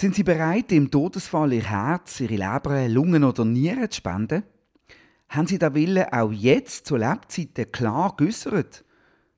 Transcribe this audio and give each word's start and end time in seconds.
Sind 0.00 0.14
Sie 0.14 0.22
bereit, 0.22 0.70
im 0.70 0.92
Todesfall 0.92 1.54
Ihr 1.54 1.64
Herz, 1.64 2.20
Ihre 2.20 2.36
Leber, 2.36 2.86
Lungen 2.86 3.24
oder 3.24 3.44
Nieren 3.44 3.90
zu 3.90 3.96
spenden? 3.96 4.44
Haben 5.28 5.48
Sie 5.48 5.58
da 5.58 5.74
Willen 5.74 6.06
auch 6.12 6.30
jetzt 6.30 6.86
zu 6.86 6.94
Lebzeiten 6.94 7.72
klar 7.72 8.14
geäussert? 8.16 8.84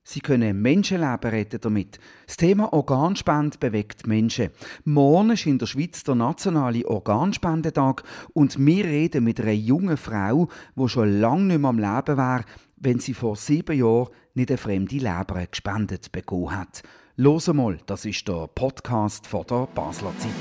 Sie 0.02 0.20
können 0.20 0.60
Menschenleben 0.60 1.30
retten 1.30 1.62
damit. 1.62 1.98
Das 2.26 2.36
Thema 2.36 2.74
Organspende 2.74 3.56
bewegt 3.56 4.06
Menschen. 4.06 4.50
Morgen 4.84 5.30
ist 5.30 5.46
in 5.46 5.56
der 5.56 5.64
Schweiz 5.64 6.04
der 6.04 6.16
nationale 6.16 6.87
Organspendetag 6.87 8.03
und 8.35 8.58
wir 8.58 8.85
reden 8.85 9.24
mit 9.24 9.40
einer 9.40 9.53
jungen 9.53 9.97
Frau, 9.97 10.49
die 10.77 10.88
schon 10.90 11.21
lange 11.21 11.45
nicht 11.45 11.61
mehr 11.61 11.71
am 11.71 11.79
Leben 11.79 12.19
wäre, 12.19 12.45
wenn 12.77 12.99
sie 12.99 13.15
vor 13.15 13.37
sieben 13.37 13.79
Jahren 13.79 14.08
nicht 14.35 14.51
eine 14.51 14.58
fremde 14.58 14.97
Leber 14.97 15.47
gespendet 15.51 16.12
bekommen 16.12 16.55
hat. 16.55 16.83
Los 17.23 17.48
mal, 17.48 17.77
das 17.84 18.06
ist 18.06 18.27
der 18.28 18.46
Podcast 18.46 19.27
von 19.27 19.45
der 19.46 19.68
Basler 19.74 20.10
Zeitung. 20.16 20.32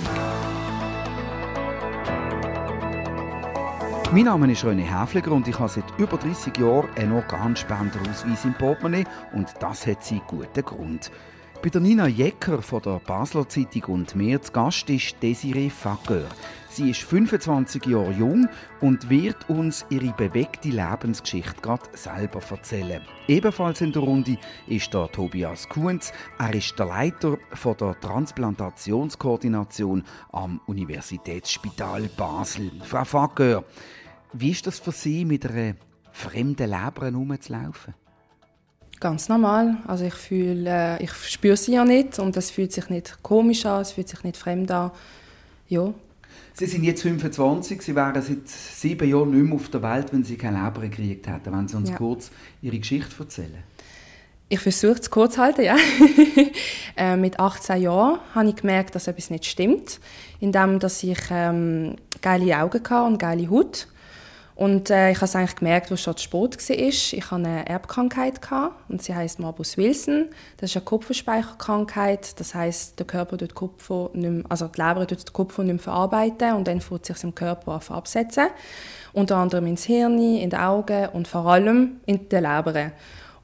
Mein 4.13 4.23
Name 4.23 4.49
ist 4.49 4.63
René 4.63 4.84
Häfliger 4.84 5.34
und 5.34 5.45
ich 5.45 5.59
habe 5.59 5.68
seit 5.68 5.84
über 5.99 6.16
30 6.16 6.57
Jahren 6.57 6.88
einen 6.95 7.12
Organspenderausweis 7.12 8.45
im 8.45 8.54
Portemonnaie 8.54 9.04
und 9.34 9.49
das 9.59 9.85
hat 9.88 10.05
seinen 10.05 10.21
guten 10.26 10.63
Grund. 10.63 11.12
Bei 11.62 11.68
der 11.68 11.81
Nina 11.81 12.08
Jecker 12.08 12.62
von 12.62 12.81
der 12.84 13.02
Basler 13.05 13.49
Zeitung 13.49 13.95
und 13.95 14.16
mir 14.16 14.41
zu 14.41 14.54
Gast 14.54 14.90
ist 14.90 15.22
Desiree 15.22 15.70
Facker. 15.70 16.23
Sie 16.70 16.90
ist 16.90 17.02
25 17.02 17.85
Jahre 17.85 18.13
jung 18.13 18.48
und 18.80 19.09
wird 19.09 19.49
uns 19.49 19.85
ihre 19.90 20.13
bewegte 20.13 20.70
Lebensgeschichte 20.70 21.59
gerade 21.62 21.84
selber 21.91 22.40
erzählen. 22.49 23.02
Ebenfalls 23.27 23.82
in 23.82 23.91
der 23.91 24.04
Runde 24.04 24.38
ist 24.68 24.94
der 24.94 25.12
Tobias 25.12 25.68
Kuhns. 25.68 26.13
Er 26.38 26.55
ist 26.55 26.80
der 26.80 26.85
Leiter 26.85 27.38
von 27.52 27.76
der 27.76 27.99
Transplantationskoordination 27.99 30.05
am 30.32 30.62
Universitätsspital 30.66 32.10
Basel. 32.16 32.71
Frau 32.85 33.04
Facker, 33.04 33.66
wie 34.32 34.52
ist 34.52 34.65
das 34.65 34.80
für 34.80 34.93
Sie, 34.93 35.26
mit 35.26 35.46
einer 35.46 35.76
fremden 36.13 36.70
Leber 36.70 37.07
herumzulaufen? 37.07 37.96
Ganz 39.00 39.30
normal. 39.30 39.78
Also 39.88 40.05
ich 40.05 40.14
fühle, 40.14 40.98
äh, 41.00 41.04
ich 41.04 41.14
spüre 41.14 41.55
sie 41.55 41.74
ja 41.74 41.86
nicht 41.86 42.20
und 42.20 42.36
es 42.36 42.52
fühlt 42.52 42.74
sich 42.74 42.90
nicht 42.90 43.24
komisch 43.24 43.66
an, 43.66 43.82
es 43.82 43.94
fühlt 43.94 44.10
sich 44.10 44.24
nicht 44.24 44.36
fremd 44.36 44.72
an. 44.72 44.92
Ja. 45.70 45.94
Sie 46.54 46.66
sind 46.66 46.84
jetzt 46.84 47.04
25, 47.04 47.82
Sie 47.82 47.96
wären 47.96 48.22
seit 48.22 48.50
sieben 48.50 49.10
Jahren 49.10 49.32
nicht 49.32 49.46
mehr 49.46 49.55
auf 49.55 49.70
der 49.70 49.82
Welt, 49.82 50.12
wenn 50.12 50.26
Sie 50.26 50.36
keine 50.36 50.62
Leber 50.66 50.82
gekriegt 50.82 51.27
hätten. 51.27 51.54
Wenn 51.54 51.70
Sie 51.70 51.77
uns 51.77 51.90
ja. 51.90 51.96
kurz 51.96 52.32
Ihre 52.62 52.77
Geschichte 52.77 53.16
erzählen. 53.18 53.64
Ich 54.50 54.60
versuche 54.60 55.00
es 55.00 55.10
kurz 55.10 55.36
zu 55.36 55.42
halten, 55.42 55.62
ja. 55.62 55.77
äh, 56.98 57.16
mit 57.16 57.40
18 57.40 57.82
Jahren 57.84 58.20
habe 58.36 58.50
ich 58.50 58.55
gemerkt, 58.55 58.96
dass 58.96 59.08
etwas 59.08 59.30
nicht 59.30 59.46
stimmt, 59.46 60.00
indem 60.42 60.80
dass 60.80 61.04
ich 61.04 61.20
ähm, 61.30 61.96
geile 62.22 62.58
Augen 62.58 62.84
hatte 62.84 63.04
und 63.04 63.20
geile 63.20 63.50
Haut 63.50 63.88
und 64.59 64.90
äh, 64.90 65.12
ich 65.12 65.18
habe 65.19 65.25
es 65.25 65.35
eigentlich 65.38 65.56
gemerkt, 65.56 65.90
als 65.90 66.02
schon 66.02 66.18
zu 66.18 66.24
spät 66.25 66.69
war. 66.69 66.78
Ich 66.78 67.13
hatte 67.31 67.35
eine 67.35 67.66
Erbkrankheit 67.66 68.41
und 68.90 69.02
sie 69.02 69.16
heißt 69.16 69.40
Morbus 69.40 69.78
Wilson. 69.78 70.25
Das 70.57 70.72
ist 70.72 70.75
eine 70.75 70.84
Kupferspeicherkrankheit. 70.84 72.38
Das 72.38 72.53
heißt, 72.56 73.00
der 73.00 73.07
Körper 73.07 73.38
tut 73.38 73.56
Kupfer 73.56 74.09
nicht 74.12 74.30
mehr, 74.30 74.44
also 74.50 74.68
die 74.68 74.81
Leber 74.81 75.07
tut 75.07 75.25
den 75.25 75.31
Kupfer 75.31 75.63
nicht 75.63 75.75
mehr 75.75 75.81
verarbeiten 75.81 76.56
und 76.56 76.68
dann 76.68 76.81
fängt 76.81 77.06
sich 77.06 77.24
im 77.24 77.34
Körper 77.34 77.80
an 77.88 77.96
absetzen. 77.96 78.47
Unter 79.13 79.38
anderem 79.38 79.66
ins 79.66 79.85
Hirn, 79.85 80.19
in 80.19 80.50
die 80.50 80.57
Augen 80.57 81.07
und 81.13 81.30
vor 81.30 81.46
allem 81.46 82.02
in 82.06 82.28
die 82.28 82.35
Leber. 82.35 82.91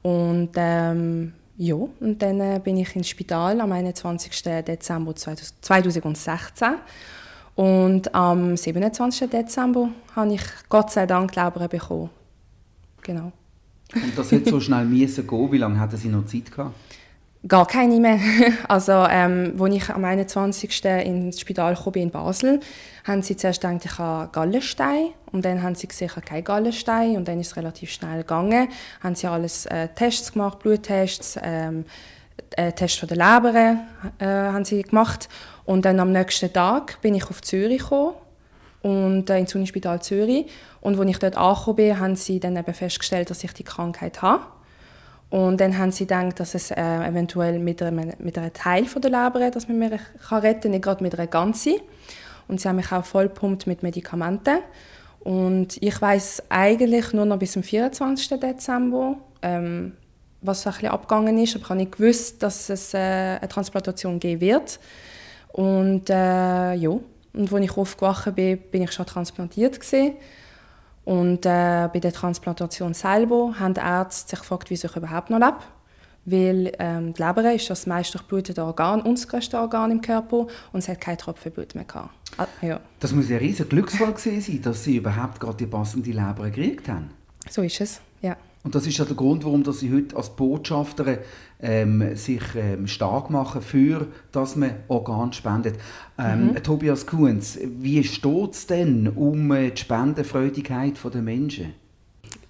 Und 0.02 0.50
ähm, 0.56 1.32
ja, 1.56 1.76
und 1.76 2.20
dann 2.20 2.40
äh, 2.40 2.60
bin 2.62 2.76
ich 2.76 2.94
ins 2.94 3.08
Spital 3.08 3.62
am 3.62 3.72
21. 3.72 4.42
Dezember 4.42 5.16
2016 5.16 6.74
und 7.56 8.14
am 8.14 8.56
27. 8.56 9.30
Dezember 9.30 9.88
habe 10.14 10.34
ich 10.34 10.42
Gott 10.68 10.92
sei 10.92 11.06
Dank 11.06 11.32
die 11.32 11.40
Leber 11.40 11.66
bekommen. 11.68 12.10
Genau. 13.02 13.32
Und 13.94 14.16
das 14.16 14.30
hätte 14.30 14.50
so 14.50 14.60
schnell 14.60 14.84
müssen 14.84 15.26
gehen. 15.26 15.52
Wie 15.52 15.58
lange 15.58 15.80
hatten 15.80 15.96
Sie 15.96 16.08
noch 16.08 16.26
Zeit 16.26 16.52
gehabt? 16.52 16.74
Gar 17.48 17.66
keine 17.66 17.98
mehr. 17.98 18.18
Also, 18.68 18.92
ähm, 19.08 19.54
als 19.58 19.74
ich 19.74 19.88
am 19.88 20.04
21. 20.04 20.84
ins 20.84 21.40
Spital 21.40 21.76
kam, 21.76 21.94
in 21.94 22.10
Basel, 22.10 22.60
haben 23.04 23.22
sie 23.22 23.36
zuerst 23.36 23.62
gedacht, 23.62 23.84
ich 23.84 23.98
habe 23.98 24.30
Gallenstein. 24.32 25.10
Und 25.32 25.44
dann 25.44 25.62
haben 25.62 25.76
sie 25.76 25.86
gesehen, 25.88 26.08
ich 26.08 26.16
habe 26.16 26.26
keinen 26.26 26.44
Gallenstein. 26.44 27.16
Und 27.16 27.28
dann 27.28 27.40
ist 27.40 27.48
es 27.48 27.56
relativ 27.56 27.90
schnell 27.90 28.18
gegangen. 28.18 28.68
Haben 29.02 29.14
sie 29.14 29.28
alles 29.28 29.64
äh, 29.66 29.88
Tests 29.94 30.32
gemacht, 30.32 30.58
Bluttests, 30.58 31.38
ähm, 31.42 31.84
äh, 32.50 32.72
Tests 32.72 32.98
von 32.98 33.08
der 33.08 33.16
Leber 33.16 33.78
äh, 34.18 34.26
haben 34.26 34.64
sie 34.64 34.82
gemacht. 34.82 35.28
Und 35.66 35.84
dann 35.84 36.00
am 36.00 36.12
nächsten 36.12 36.52
Tag 36.52 37.00
bin 37.02 37.14
ich 37.14 37.28
auf 37.28 37.42
Zürich 37.42 37.82
gekommen, 37.82 38.14
und 38.86 39.28
äh, 39.30 39.38
ins 39.38 39.54
Unispital 39.54 40.00
Zürich. 40.00 40.46
Und 40.80 40.98
als 40.98 41.10
ich 41.10 41.18
dort 41.18 41.36
angekommen 41.36 41.76
bin, 41.76 41.98
haben 41.98 42.14
sie 42.14 42.38
dann 42.38 42.56
eben 42.56 42.72
festgestellt, 42.72 43.30
dass 43.30 43.42
ich 43.42 43.52
die 43.52 43.64
Krankheit 43.64 44.22
habe. 44.22 44.44
Und 45.28 45.60
dann 45.60 45.76
haben 45.76 45.90
sie 45.90 46.04
gedacht, 46.04 46.38
dass 46.38 46.54
es 46.54 46.70
äh, 46.70 46.80
eventuell 46.80 47.58
mit 47.58 47.82
einem, 47.82 48.12
mit 48.20 48.38
einem 48.38 48.52
Teil 48.52 48.84
von 48.84 49.02
der 49.02 49.10
Leber, 49.10 49.50
dass 49.50 49.66
man 49.66 49.80
mich 49.80 50.00
kann 50.28 50.40
retten 50.40 50.62
kann, 50.62 50.70
nicht 50.70 50.84
gerade 50.84 51.02
mit 51.02 51.18
einer 51.18 51.26
ganzen. 51.26 51.74
Und 52.46 52.60
sie 52.60 52.68
haben 52.68 52.76
mich 52.76 52.92
auch 52.92 53.04
vollpumpt 53.04 53.66
mit 53.66 53.82
Medikamenten. 53.82 54.58
Und 55.18 55.82
ich 55.82 56.00
weiß 56.00 56.44
eigentlich 56.48 57.12
nur 57.12 57.24
noch 57.24 57.40
bis 57.40 57.52
zum 57.52 57.64
24. 57.64 58.38
Dezember, 58.38 59.16
ähm, 59.42 59.94
was 60.42 60.64
ein 60.64 60.72
bisschen 60.74 60.90
abgegangen 60.90 61.38
ist. 61.38 61.56
Aber 61.56 61.64
ich 61.64 61.68
habe 61.70 61.78
nicht 61.80 61.92
gewusst, 61.98 62.40
dass 62.44 62.70
es 62.70 62.94
äh, 62.94 62.98
eine 62.98 63.48
Transplantation 63.48 64.20
geben 64.20 64.40
wird. 64.40 64.78
Und 65.56 66.10
äh, 66.10 66.74
ja, 66.74 66.90
und 66.90 67.52
als 67.52 67.64
ich 67.64 67.76
aufgewacht 67.78 68.34
bin, 68.34 68.58
bin 68.70 68.82
ich 68.82 68.92
schon 68.92 69.06
transplantiert 69.06 69.80
gewesen. 69.80 70.12
Und 71.06 71.46
äh, 71.46 71.88
bei 71.90 71.98
der 71.98 72.12
Transplantation 72.12 72.92
selber 72.92 73.54
haben 73.58 73.72
die 73.72 73.80
Ärzte 73.80 74.30
sich 74.30 74.40
gefragt, 74.40 74.68
wie 74.68 74.74
ich 74.74 74.96
überhaupt 74.96 75.30
noch 75.30 75.38
lebe. 75.38 75.56
Weil 76.26 76.72
ähm, 76.78 77.14
die 77.14 77.22
Leber 77.22 77.54
ist 77.54 77.70
das 77.70 77.86
meist 77.86 78.12
durchblutete 78.12 78.62
Organ, 78.62 79.00
unser 79.00 79.28
größtes 79.28 79.58
Organ 79.58 79.92
im 79.92 80.02
Körper, 80.02 80.46
und 80.72 80.80
es 80.80 80.88
hat 80.88 81.00
kein 81.00 81.16
Tropfen 81.16 81.52
Blut 81.52 81.74
mehr 81.74 81.84
gehabt. 81.84 82.10
Ah, 82.36 82.46
ja. 82.60 82.80
Das 83.00 83.12
muss 83.12 83.30
ein 83.30 83.36
riesiger 83.36 83.68
Glücksfall 83.68 84.12
gewesen 84.12 84.40
sein, 84.42 84.60
dass 84.60 84.84
Sie 84.84 84.96
überhaupt 84.96 85.40
gerade 85.40 85.56
die 85.56 85.66
passende 85.66 86.10
Leber 86.10 86.50
gekriegt 86.50 86.88
haben. 86.88 87.12
So 87.48 87.62
ist 87.62 87.80
es, 87.80 88.00
ja. 88.20 88.36
Und 88.66 88.74
das 88.74 88.84
ist 88.84 88.98
ja 88.98 89.04
der 89.04 89.14
Grund, 89.14 89.44
warum 89.44 89.62
dass 89.62 89.78
Sie 89.78 89.94
heute 89.94 90.16
als 90.16 90.30
Botschafterin 90.30 91.18
ähm, 91.62 92.16
sich 92.16 92.42
ähm, 92.56 92.88
stark 92.88 93.30
machen 93.30 93.62
für, 93.62 94.08
dass 94.32 94.56
man 94.56 94.72
Organ 94.88 95.32
spendet. 95.32 95.76
Ähm, 96.18 96.48
mhm. 96.48 96.62
Tobias 96.64 97.06
Kuhns, 97.06 97.60
wie 97.62 98.02
steht 98.02 98.50
es 98.50 98.66
denn 98.66 99.06
um 99.14 99.52
äh, 99.52 99.70
die 99.70 99.80
Spendenfreudigkeit 99.80 100.94
der 101.14 101.22
Menschen? 101.22 101.74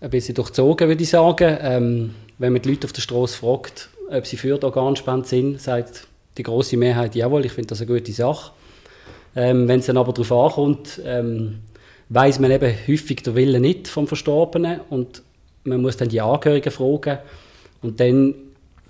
Ein 0.00 0.08
bisschen 0.08 0.34
durchzogen, 0.34 0.88
würde 0.88 1.02
ich 1.02 1.10
sagen. 1.10 1.58
Ähm, 1.60 2.14
wenn 2.38 2.54
man 2.54 2.62
die 2.62 2.70
Leute 2.70 2.86
auf 2.86 2.94
der 2.94 3.02
Straße 3.02 3.36
fragt, 3.36 3.90
ob 4.08 4.26
sie 4.26 4.38
für 4.38 4.58
die 4.58 4.64
Organspende 4.64 5.28
sind, 5.28 5.60
sagt 5.60 6.08
die 6.38 6.44
große 6.44 6.78
Mehrheit 6.78 7.14
jawohl, 7.14 7.44
ich 7.44 7.52
finde 7.52 7.68
das 7.68 7.82
eine 7.82 7.92
gute 7.92 8.12
Sache. 8.12 8.52
Ähm, 9.34 9.68
wenn 9.68 9.80
es 9.80 9.86
dann 9.86 9.98
aber 9.98 10.14
darauf 10.14 10.32
ankommt, 10.32 10.98
ähm, 11.04 11.58
weiß 12.08 12.38
man 12.38 12.52
eben 12.52 12.74
häufig 12.88 13.22
den 13.22 13.34
Willen 13.34 13.60
nicht 13.60 13.86
vom 13.86 14.06
Verstorbenen 14.06 14.80
und 14.88 15.22
man 15.66 15.82
muss 15.82 15.96
dann 15.96 16.08
die 16.08 16.20
Angehörigen 16.20 16.70
fragen 16.70 17.18
und 17.82 18.00
dann 18.00 18.34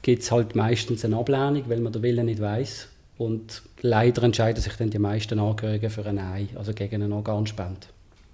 gibt 0.03 0.23
es 0.23 0.31
halt 0.31 0.55
meistens 0.55 1.05
eine 1.05 1.17
Ablehnung, 1.17 1.65
weil 1.67 1.81
man 1.81 1.93
den 1.93 2.03
Willen 2.03 2.27
nicht 2.27 2.41
weiß 2.41 2.89
und 3.19 3.63
leider 3.81 4.23
entscheiden 4.23 4.63
sich 4.63 4.75
dann 4.75 4.91
die 4.91 4.99
meisten 4.99 5.39
Angehörigen 5.39 5.91
für 5.91 6.07
ein 6.07 6.17
Nein, 6.17 6.49
also 6.55 6.73
gegen 6.73 7.03
eine 7.03 7.15
Organspende. 7.15 7.89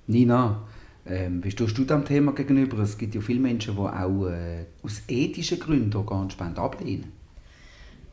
Nina, 0.07 0.63
ähm, 1.07 1.43
wie 1.43 1.51
stehst 1.51 1.77
du 1.79 1.85
dem 1.85 2.05
Thema 2.05 2.33
gegenüber? 2.33 2.79
Es 2.79 2.99
gibt 2.99 3.15
ja 3.15 3.21
viele 3.21 3.41
Menschen, 3.41 3.75
die 3.75 3.81
auch 3.81 4.27
äh, 4.29 4.67
aus 4.83 5.03
ethischen 5.09 5.59
Gründen 5.59 5.97
Organspende 5.97 6.61
ablehnen. 6.61 7.13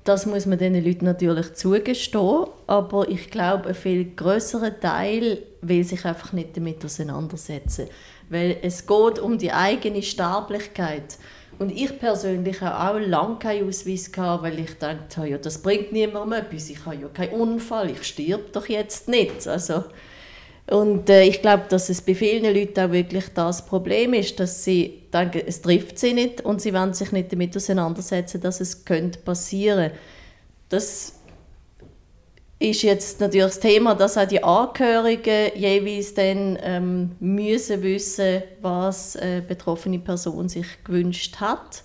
Das 0.04 0.26
muss 0.26 0.46
man 0.46 0.58
diesen 0.58 0.84
Leuten 0.84 1.06
natürlich 1.06 1.54
zugestehen, 1.54 2.46
aber 2.70 3.10
ich 3.10 3.32
glaube, 3.32 3.70
ein 3.70 3.74
viel 3.74 4.12
größerer 4.16 4.80
Teil 4.80 5.42
will 5.62 5.84
sich 5.84 6.06
einfach 6.06 6.34
nicht 6.34 6.56
damit 6.56 6.86
auseinandersetzen. 6.86 7.88
Weil 8.30 8.58
es 8.62 8.86
geht 8.86 9.18
um 9.18 9.40
die 9.40 9.52
eigene 9.52 10.04
Sterblichkeit. 10.04 11.18
Und 11.58 11.72
ich 11.72 11.98
persönlich 11.98 12.62
habe 12.62 13.00
auch 13.00 13.08
lange 13.08 13.40
keinen 13.40 13.68
Ausweis 13.68 14.12
gehabt, 14.12 14.44
weil 14.44 14.60
ich 14.60 14.78
dachte, 14.78 15.26
ja, 15.26 15.40
das 15.40 15.64
bringt 15.64 15.92
niemandem 15.94 16.44
etwas. 16.44 16.70
Ich 16.70 16.86
habe 16.86 16.98
ja 16.98 17.08
keinen 17.08 17.42
Unfall, 17.42 17.90
ich 17.90 18.04
stirb 18.04 18.54
doch 18.54 18.68
jetzt 18.68 19.08
nicht. 19.08 19.48
Also, 19.48 19.86
und 20.70 21.10
äh, 21.10 21.24
ich 21.24 21.42
glaube, 21.42 21.64
dass 21.70 21.90
es 21.90 22.04
bei 22.04 22.14
vielen 22.14 22.54
Leuten 22.54 22.80
auch 22.82 22.92
wirklich 22.92 23.26
das 23.34 23.66
Problem 23.66 24.14
ist, 24.14 24.40
dass 24.40 24.64
sie 24.64 25.06
denken, 25.12 25.42
es 25.48 25.64
trifft 25.64 25.98
sie 25.98 26.14
nicht 26.14 26.42
und 26.42 26.62
sie 26.62 26.72
wollen 26.76 26.94
sich 26.94 27.12
nicht 27.12 27.32
damit 27.32 27.58
auseinandersetzen, 27.58 28.40
dass 28.42 28.62
es 28.62 28.86
könnte 28.86 29.18
passieren. 29.18 29.90
Das 30.70 31.19
ist 32.60 32.82
jetzt 32.84 33.22
natürlich 33.22 33.48
das 33.48 33.60
Thema, 33.62 33.96
dass 33.96 34.18
auch 34.18 34.28
die 34.28 34.44
Angehörigen 34.44 35.52
jeweils 35.56 36.14
dann 36.14 36.60
ähm, 36.62 37.12
müssen 37.22 37.82
wissen, 37.82 38.44
was 38.62 39.16
äh, 39.16 39.42
betroffene 39.48 40.00
Person 40.00 40.50
sich 40.50 40.68
gewünscht 40.84 41.38
hat. 41.38 41.84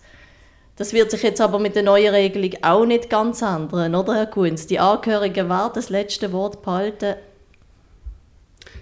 Das 0.77 0.93
wird 0.93 1.13
sich 1.13 1.23
jetzt 1.23 1.41
aber 1.41 1.61
mit 1.61 1.77
der 1.77 1.85
neuen 1.85 2.13
Regelung 2.13 2.51
auch 2.63 2.85
nicht 2.85 3.09
ganz 3.09 3.43
ändern, 3.43 3.95
oder 3.95 4.17
Herr 4.17 4.27
Kunz? 4.27 4.67
Die 4.67 4.81
Angehörigen 4.81 5.49
werden 5.49 5.71
das 5.75 5.89
letzte 5.91 6.33
Wort 6.33 6.63
behalten. 6.63 7.15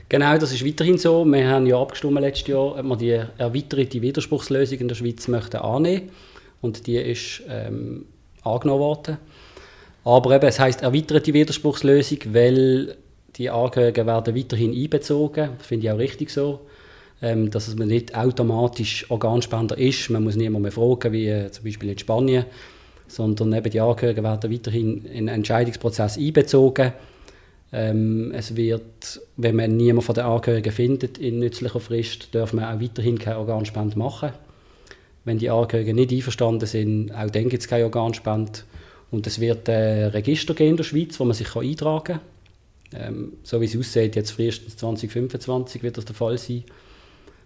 Genau, 0.09 0.37
das 0.39 0.53
ist 0.53 0.65
weiterhin 0.65 0.97
so. 0.97 1.25
Wir 1.27 1.49
haben 1.49 1.67
ja 1.67 1.79
abgestimmt 1.79 2.21
letztes 2.21 2.49
Jahr, 2.49 2.79
ob 2.79 2.85
wir 2.85 2.97
die 2.97 3.21
erweiterte 3.37 4.01
Widerspruchslösung 4.01 4.79
in 4.79 4.89
der 4.89 4.95
Schweiz 4.95 5.29
möchten 5.29 5.59
annehmen 5.59 6.11
und 6.63 6.87
die 6.87 6.97
ist 6.97 7.43
ähm, 7.49 8.07
angenommen 8.43 8.81
worden. 8.81 9.19
Aber 10.05 10.35
eben, 10.35 10.47
es 10.47 10.59
heißt 10.59 10.83
erweiterte 10.83 11.33
Widerspruchslösung, 11.33 12.19
weil 12.33 12.97
die 13.37 13.51
Angehörigen 13.51 14.07
werden 14.07 14.37
weiterhin 14.37 14.75
einbezogen. 14.75 15.51
Das 15.59 15.67
finde 15.67 15.87
ich 15.87 15.93
auch 15.93 15.99
richtig 15.99 16.31
so 16.31 16.61
ähm, 17.23 17.51
dass 17.51 17.75
man 17.77 17.89
nicht 17.89 18.15
automatisch 18.15 19.09
Organspender 19.09 19.79
ist. 19.79 20.11
Man 20.11 20.25
muss 20.25 20.37
niemanden 20.37 20.63
mehr 20.63 20.73
fragen, 20.73 21.13
wie 21.13 21.29
äh, 21.29 21.51
zum 21.51 21.65
Beispiel 21.65 21.91
in 21.91 21.99
Spanien, 21.99 22.45
sondern 23.07 23.53
eben 23.53 23.71
die 23.71 23.81
Angehörigen 23.81 24.25
werden 24.25 24.53
weiterhin 24.53 25.05
in 25.05 25.27
den 25.27 25.29
Entscheidungsprozess 25.29 26.19
einbezogen. 26.19 26.93
Ähm, 27.73 28.33
es 28.35 28.57
wird, 28.57 29.21
wenn 29.37 29.57
man 29.57 29.77
niemanden 29.77 30.03
von 30.03 30.17
den 30.17 30.25
Angehörigen 30.25 30.73
findet 30.73 31.17
in 31.17 31.39
nützlicher 31.39 31.81
Frist, 31.81 32.35
darf 32.35 32.53
man 32.53 32.65
auch 32.65 32.83
weiterhin 32.83 33.19
keine 33.19 33.39
Organspende 33.39 33.97
machen. 33.97 34.33
Wenn 35.25 35.39
die 35.39 35.49
Angehörigen 35.49 35.95
nicht 35.95 36.13
einverstanden 36.13 36.67
sind, 36.67 37.13
auch 37.13 37.31
dann 37.31 37.49
gibt 37.49 37.63
es 37.63 37.69
keine 37.69 37.85
Organspende. 37.85 38.53
Und 39.13 39.29
es 39.29 39.39
wird 39.39 39.69
ein 39.69 40.07
Register 40.07 40.55
geben 40.55 40.71
in 40.71 40.77
der 40.79 40.85
Schweiz, 40.85 41.21
wo 41.21 41.25
man 41.25 41.35
sich 41.35 41.55
eintragen 41.55 42.05
kann. 42.05 42.21
Ähm, 42.95 43.33
so 43.45 43.61
wie 43.61 43.67
es 43.67 43.77
aussieht, 43.77 44.17
jetzt 44.17 44.33
frühestens 44.33 44.77
2025 44.77 45.83
wird 45.85 45.97
das 45.97 46.05
der 46.05 46.17
Fall 46.17 46.37
sein 46.37 46.65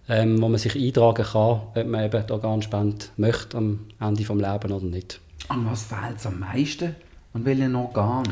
ähm, 0.08 0.40
wo 0.40 0.48
man 0.48 0.58
sich 0.58 0.76
eintragen 0.76 1.24
kann, 1.24 1.60
ob 1.74 1.86
man 1.86 2.04
eben 2.04 2.26
die 2.26 2.32
Organspende 2.32 3.06
möchte 3.16 3.56
am 3.56 3.80
Ende 4.00 4.22
des 4.22 4.28
Lebens 4.28 4.72
oder 4.72 4.84
nicht. 4.84 5.20
An 5.48 5.66
was 5.70 5.84
fehlt 5.84 6.18
es 6.18 6.26
am 6.26 6.40
meisten? 6.40 6.94
An 7.32 7.44
welchen 7.44 7.74
Organ? 7.74 8.24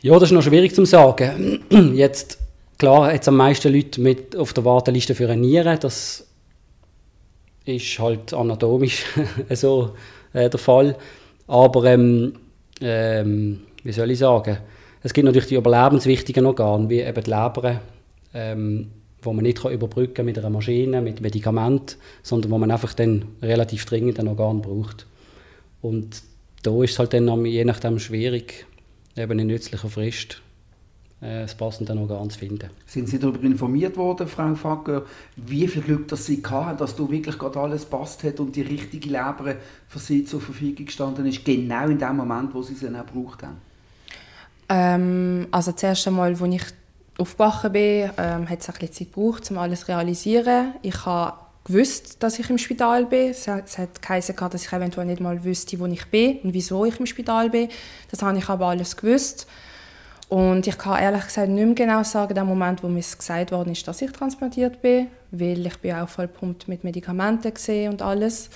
Ja, 0.00 0.14
das 0.14 0.24
ist 0.24 0.32
noch 0.32 0.42
schwierig 0.42 0.74
zu 0.74 0.84
sagen. 0.84 1.62
Jetzt, 1.94 2.38
klar, 2.78 3.12
jetzt 3.12 3.28
am 3.28 3.36
meisten 3.36 3.72
Leute 3.72 4.00
mit 4.00 4.34
auf 4.34 4.52
der 4.52 4.64
Warteliste 4.64 5.14
für 5.14 5.28
eine 5.28 5.40
Niere. 5.40 5.78
Das 5.78 6.26
ist 7.64 7.98
halt 8.00 8.34
anatomisch 8.34 9.04
so 9.50 9.94
äh, 10.32 10.50
der 10.50 10.58
Fall. 10.58 10.96
Aber 11.46 11.84
ähm, 11.84 12.34
ähm, 12.80 13.60
wie 13.82 13.92
soll 13.92 14.10
ich 14.10 14.18
sagen? 14.18 14.58
Es 15.02 15.12
gibt 15.12 15.24
natürlich 15.24 15.48
die 15.48 15.56
überlebenswichtigen 15.56 16.46
Organe, 16.46 16.88
wie 16.88 17.00
eben 17.00 17.24
die 17.24 17.30
Leber, 17.30 17.80
ähm, 18.34 18.90
wo 19.20 19.32
man 19.32 19.42
nicht 19.42 19.64
überbrücken 19.64 20.14
kann 20.14 20.26
mit 20.26 20.38
einer 20.38 20.50
Maschine, 20.50 21.00
mit 21.00 21.20
Medikamenten, 21.20 21.96
sondern 22.22 22.50
wo 22.50 22.58
man 22.58 22.70
einfach 22.70 22.94
dann 22.94 23.24
relativ 23.40 23.84
dringend 23.84 24.18
ein 24.20 24.28
Organ 24.28 24.62
braucht. 24.62 25.06
Und 25.80 26.22
da 26.62 26.82
ist 26.82 26.92
es 26.92 26.98
halt 26.98 27.12
dann 27.14 27.44
je 27.44 27.64
nachdem 27.64 27.98
schwierig, 27.98 28.66
eben 29.16 29.38
in 29.38 29.48
nützlicher 29.48 29.88
Frist 29.88 30.40
das 31.22 31.54
passende 31.54 31.94
Organ 31.94 32.28
zu 32.30 32.38
finden. 32.40 32.68
Sind 32.84 33.08
Sie 33.08 33.18
darüber 33.18 33.44
informiert 33.44 33.96
worden, 33.96 34.26
Frau 34.26 34.56
Facker, 34.56 35.04
wie 35.36 35.68
viel 35.68 35.82
Glück 35.82 36.08
dass 36.08 36.26
Sie 36.26 36.42
hatten, 36.44 36.76
dass 36.76 36.96
du 36.96 37.08
wirklich 37.08 37.38
gerade 37.38 37.60
alles 37.60 37.84
passt 37.84 38.24
hat 38.24 38.40
und 38.40 38.56
die 38.56 38.62
richtige 38.62 39.08
Leber 39.08 39.54
für 39.86 40.00
Sie 40.00 40.24
zur 40.24 40.40
Verfügung 40.40 40.86
gestanden 40.86 41.24
ist, 41.26 41.44
genau 41.44 41.86
in 41.86 41.98
dem 41.98 42.16
Moment, 42.16 42.52
wo 42.52 42.62
Sie 42.62 42.74
sie 42.74 42.88
auch 42.88 43.06
gebraucht 43.06 43.44
haben? 43.44 43.56
Ähm, 44.68 45.46
also 45.52 45.70
das 45.70 45.82
erste 45.84 46.10
Mal, 46.10 46.30
als 46.30 46.40
ich 46.40 46.64
aufgewacht 47.18 47.72
bin, 47.72 48.10
ähm, 48.18 48.48
hat 48.48 48.60
es 48.60 48.68
ein 48.68 48.74
bisschen 48.74 48.92
Zeit 48.92 49.12
gebraucht, 49.12 49.48
um 49.52 49.58
alles 49.58 49.80
zu 49.80 49.88
realisieren. 49.88 50.74
Ich 50.82 51.06
habe 51.06 51.36
gewusst, 51.62 52.22
dass 52.22 52.40
ich 52.40 52.50
im 52.50 52.58
Spital 52.58 53.06
bin. 53.06 53.30
Es, 53.30 53.46
es 53.46 53.78
hat 53.78 54.02
geheißen, 54.02 54.34
dass 54.36 54.64
ich 54.64 54.72
eventuell 54.72 55.06
nicht 55.06 55.20
mal 55.20 55.44
wüsste, 55.44 55.78
wo 55.78 55.86
ich 55.86 56.04
bin 56.06 56.38
und 56.38 56.52
wieso 56.52 56.84
ich 56.84 56.98
im 56.98 57.06
Spital 57.06 57.50
bin. 57.50 57.68
Das 58.10 58.22
habe 58.22 58.38
ich 58.38 58.48
aber 58.48 58.66
alles 58.66 58.96
gewusst. 58.96 59.46
Und 60.32 60.66
ich 60.66 60.78
kann 60.78 60.98
ehrlich 60.98 61.24
gesagt 61.24 61.50
nicht 61.50 61.62
mehr 61.62 61.74
genau 61.74 62.02
sagen, 62.04 62.34
dem 62.34 62.46
Moment, 62.46 62.82
wo 62.82 62.88
mir 62.88 63.02
gesagt 63.02 63.52
worden 63.52 63.72
ist, 63.72 63.86
dass 63.86 64.00
ich 64.00 64.12
transplantiert 64.12 64.80
bin, 64.80 65.08
weil 65.30 65.66
ich 65.66 65.76
bin 65.76 65.94
auch 65.94 66.08
vollpumpt 66.08 66.68
mit 66.68 66.84
Medikamenten 66.84 67.52
gesehen 67.52 67.92
und 67.92 68.00
alles. 68.00 68.48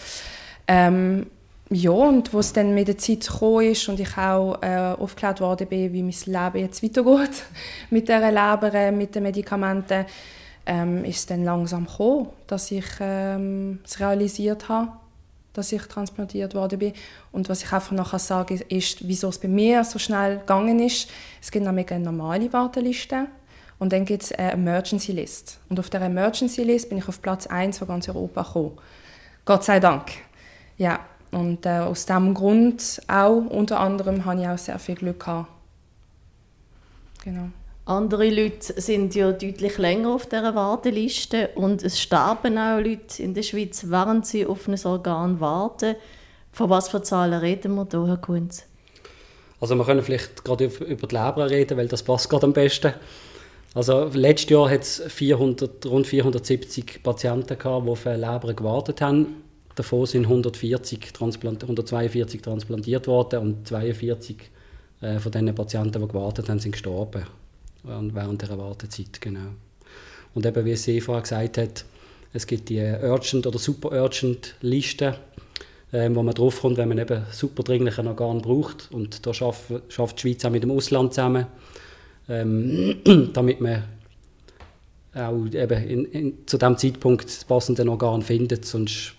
Ähm, 0.66 1.26
ja, 1.68 1.90
und 1.90 2.32
wo 2.32 2.38
es 2.38 2.54
dann 2.54 2.72
mit 2.72 2.88
der 2.88 2.96
Zeit 2.96 3.26
gekommen 3.26 3.72
ist 3.72 3.86
und 3.90 4.00
ich 4.00 4.16
auch 4.16 4.56
äh, 4.62 4.94
aufgeklärt 4.98 5.42
worden 5.42 5.66
bin, 5.66 5.92
wie 5.92 6.02
mein 6.02 6.14
Leben 6.24 6.64
jetzt 6.64 6.82
weitergeht 6.82 7.42
mit 7.90 8.08
der 8.08 8.20
Leber, 8.30 8.90
mit 8.92 9.14
den 9.14 9.24
Medikamenten, 9.24 10.06
ähm, 10.64 11.04
ist 11.04 11.18
es 11.18 11.26
dann 11.26 11.44
langsam 11.44 11.84
gekommen, 11.84 12.28
dass 12.46 12.70
ich 12.70 12.86
ähm, 13.00 13.80
es 13.84 14.00
realisiert 14.00 14.70
habe, 14.70 14.92
dass 15.56 15.72
ich 15.72 15.82
transplantiert 15.82 16.54
worden 16.54 16.78
bin. 16.78 16.92
Und 17.32 17.48
was 17.48 17.62
ich 17.62 17.72
einfach 17.72 18.18
sagen 18.18 18.58
kann, 18.58 18.68
ist, 18.68 19.06
wieso 19.06 19.28
es 19.28 19.38
bei 19.38 19.48
mir 19.48 19.84
so 19.84 19.98
schnell 19.98 20.38
gegangen 20.38 20.78
ist. 20.80 21.08
Es 21.40 21.50
gibt 21.50 21.64
nämlich 21.64 21.90
eine 21.90 22.04
normale 22.04 22.52
Warteliste 22.52 23.26
und 23.78 23.92
dann 23.92 24.04
gibt 24.04 24.24
es 24.24 24.32
eine 24.32 24.52
Emergency 24.52 25.12
List. 25.12 25.58
Und 25.68 25.78
auf 25.78 25.90
der 25.90 26.00
Emergency 26.02 26.62
List 26.62 26.88
bin 26.88 26.98
ich 26.98 27.08
auf 27.08 27.20
Platz 27.20 27.46
1 27.46 27.78
von 27.78 27.88
ganz 27.88 28.08
Europa 28.08 28.42
gekommen. 28.42 28.78
Gott 29.44 29.64
sei 29.64 29.80
Dank. 29.80 30.12
Ja, 30.78 31.00
und 31.30 31.66
äh, 31.66 31.78
aus 31.78 32.06
diesem 32.06 32.34
Grund 32.34 33.00
auch, 33.08 33.44
unter 33.50 33.80
anderem, 33.80 34.24
habe 34.24 34.40
ich 34.40 34.48
auch 34.48 34.58
sehr 34.58 34.78
viel 34.78 34.94
Glück 34.94 35.20
gehabt. 35.20 35.50
Genau. 37.24 37.48
Andere 37.88 38.28
Leute 38.30 38.80
sind 38.80 39.14
ja 39.14 39.30
deutlich 39.30 39.78
länger 39.78 40.12
auf 40.12 40.26
dieser 40.26 40.56
Warteliste 40.56 41.50
und 41.54 41.84
es 41.84 42.00
sterben 42.00 42.58
auch 42.58 42.80
Leute 42.80 43.22
in 43.22 43.32
der 43.32 43.44
Schweiz, 43.44 43.84
während 43.88 44.26
sie 44.26 44.44
auf 44.44 44.66
ein 44.66 44.76
Organ 44.84 45.38
warten. 45.38 45.94
Von 46.50 46.68
was 46.68 46.88
für 46.88 47.00
Zahlen 47.02 47.38
reden 47.38 47.76
wir 47.76 47.86
hier, 47.88 48.08
Herr 48.08 48.16
Kunz? 48.16 48.64
Also 49.60 49.76
wir 49.76 49.84
können 49.84 50.02
vielleicht 50.02 50.44
gerade 50.44 50.64
über 50.64 51.06
die 51.06 51.14
Leber 51.14 51.48
reden, 51.48 51.78
weil 51.78 51.86
das 51.86 52.02
passt 52.02 52.28
gerade 52.28 52.46
am 52.46 52.52
besten. 52.52 52.92
Also 53.72 54.10
letztes 54.12 54.50
Jahr 54.50 54.68
hat 54.68 54.80
es 54.80 55.04
400, 55.06 55.86
rund 55.86 56.08
470 56.08 57.04
Patienten 57.04 57.56
gehabt, 57.56 57.86
die 57.86 57.90
auf 57.90 58.04
eine 58.08 58.16
Leber 58.16 58.52
gewartet 58.52 59.00
haben. 59.00 59.44
Davon 59.76 60.06
sind 60.06 60.24
140 60.24 61.12
Transplant 61.12 61.62
142 61.62 62.42
transplantiert 62.42 63.06
worden 63.06 63.40
und 63.42 63.68
42 63.68 64.38
äh, 65.02 65.20
von 65.20 65.30
diesen 65.30 65.54
Patienten, 65.54 66.02
die 66.02 66.08
gewartet 66.08 66.48
haben, 66.48 66.58
sind 66.58 66.72
gestorben 66.72 67.22
während 67.86 68.42
der 68.42 68.58
Wartezeit. 68.58 69.20
Genau. 69.20 69.54
Und 70.34 70.44
eben, 70.44 70.64
wie 70.64 70.76
sie 70.76 71.00
vorher 71.00 71.22
gesagt 71.22 71.58
hat, 71.58 71.84
es 72.32 72.46
gibt 72.46 72.68
die 72.68 72.80
Urgent- 72.80 73.46
oder 73.46 73.58
Super-Urgent-Liste, 73.58 75.18
äh, 75.92 76.10
wo 76.12 76.22
man 76.22 76.34
draufkommt, 76.34 76.76
wenn 76.76 76.88
man 76.88 76.98
eben 76.98 77.24
super 77.30 77.62
dringlich 77.62 77.98
ein 77.98 78.06
Organ 78.06 78.42
braucht. 78.42 78.90
Und 78.92 79.24
da 79.26 79.32
schafft, 79.32 79.70
die 79.70 80.20
Schweiz 80.20 80.44
auch 80.44 80.50
mit 80.50 80.62
dem 80.62 80.70
Ausland 80.70 81.14
zusammen, 81.14 81.46
ähm, 82.28 82.96
damit 83.32 83.60
man 83.60 83.84
auch 85.14 85.46
eben 85.46 85.88
in, 85.88 86.04
in, 86.06 86.46
zu 86.46 86.58
diesem 86.58 86.76
Zeitpunkt 86.76 87.24
das 87.24 87.44
passende 87.44 87.88
Organ 87.88 88.20
findet. 88.20 88.66
Sonst 88.66 89.14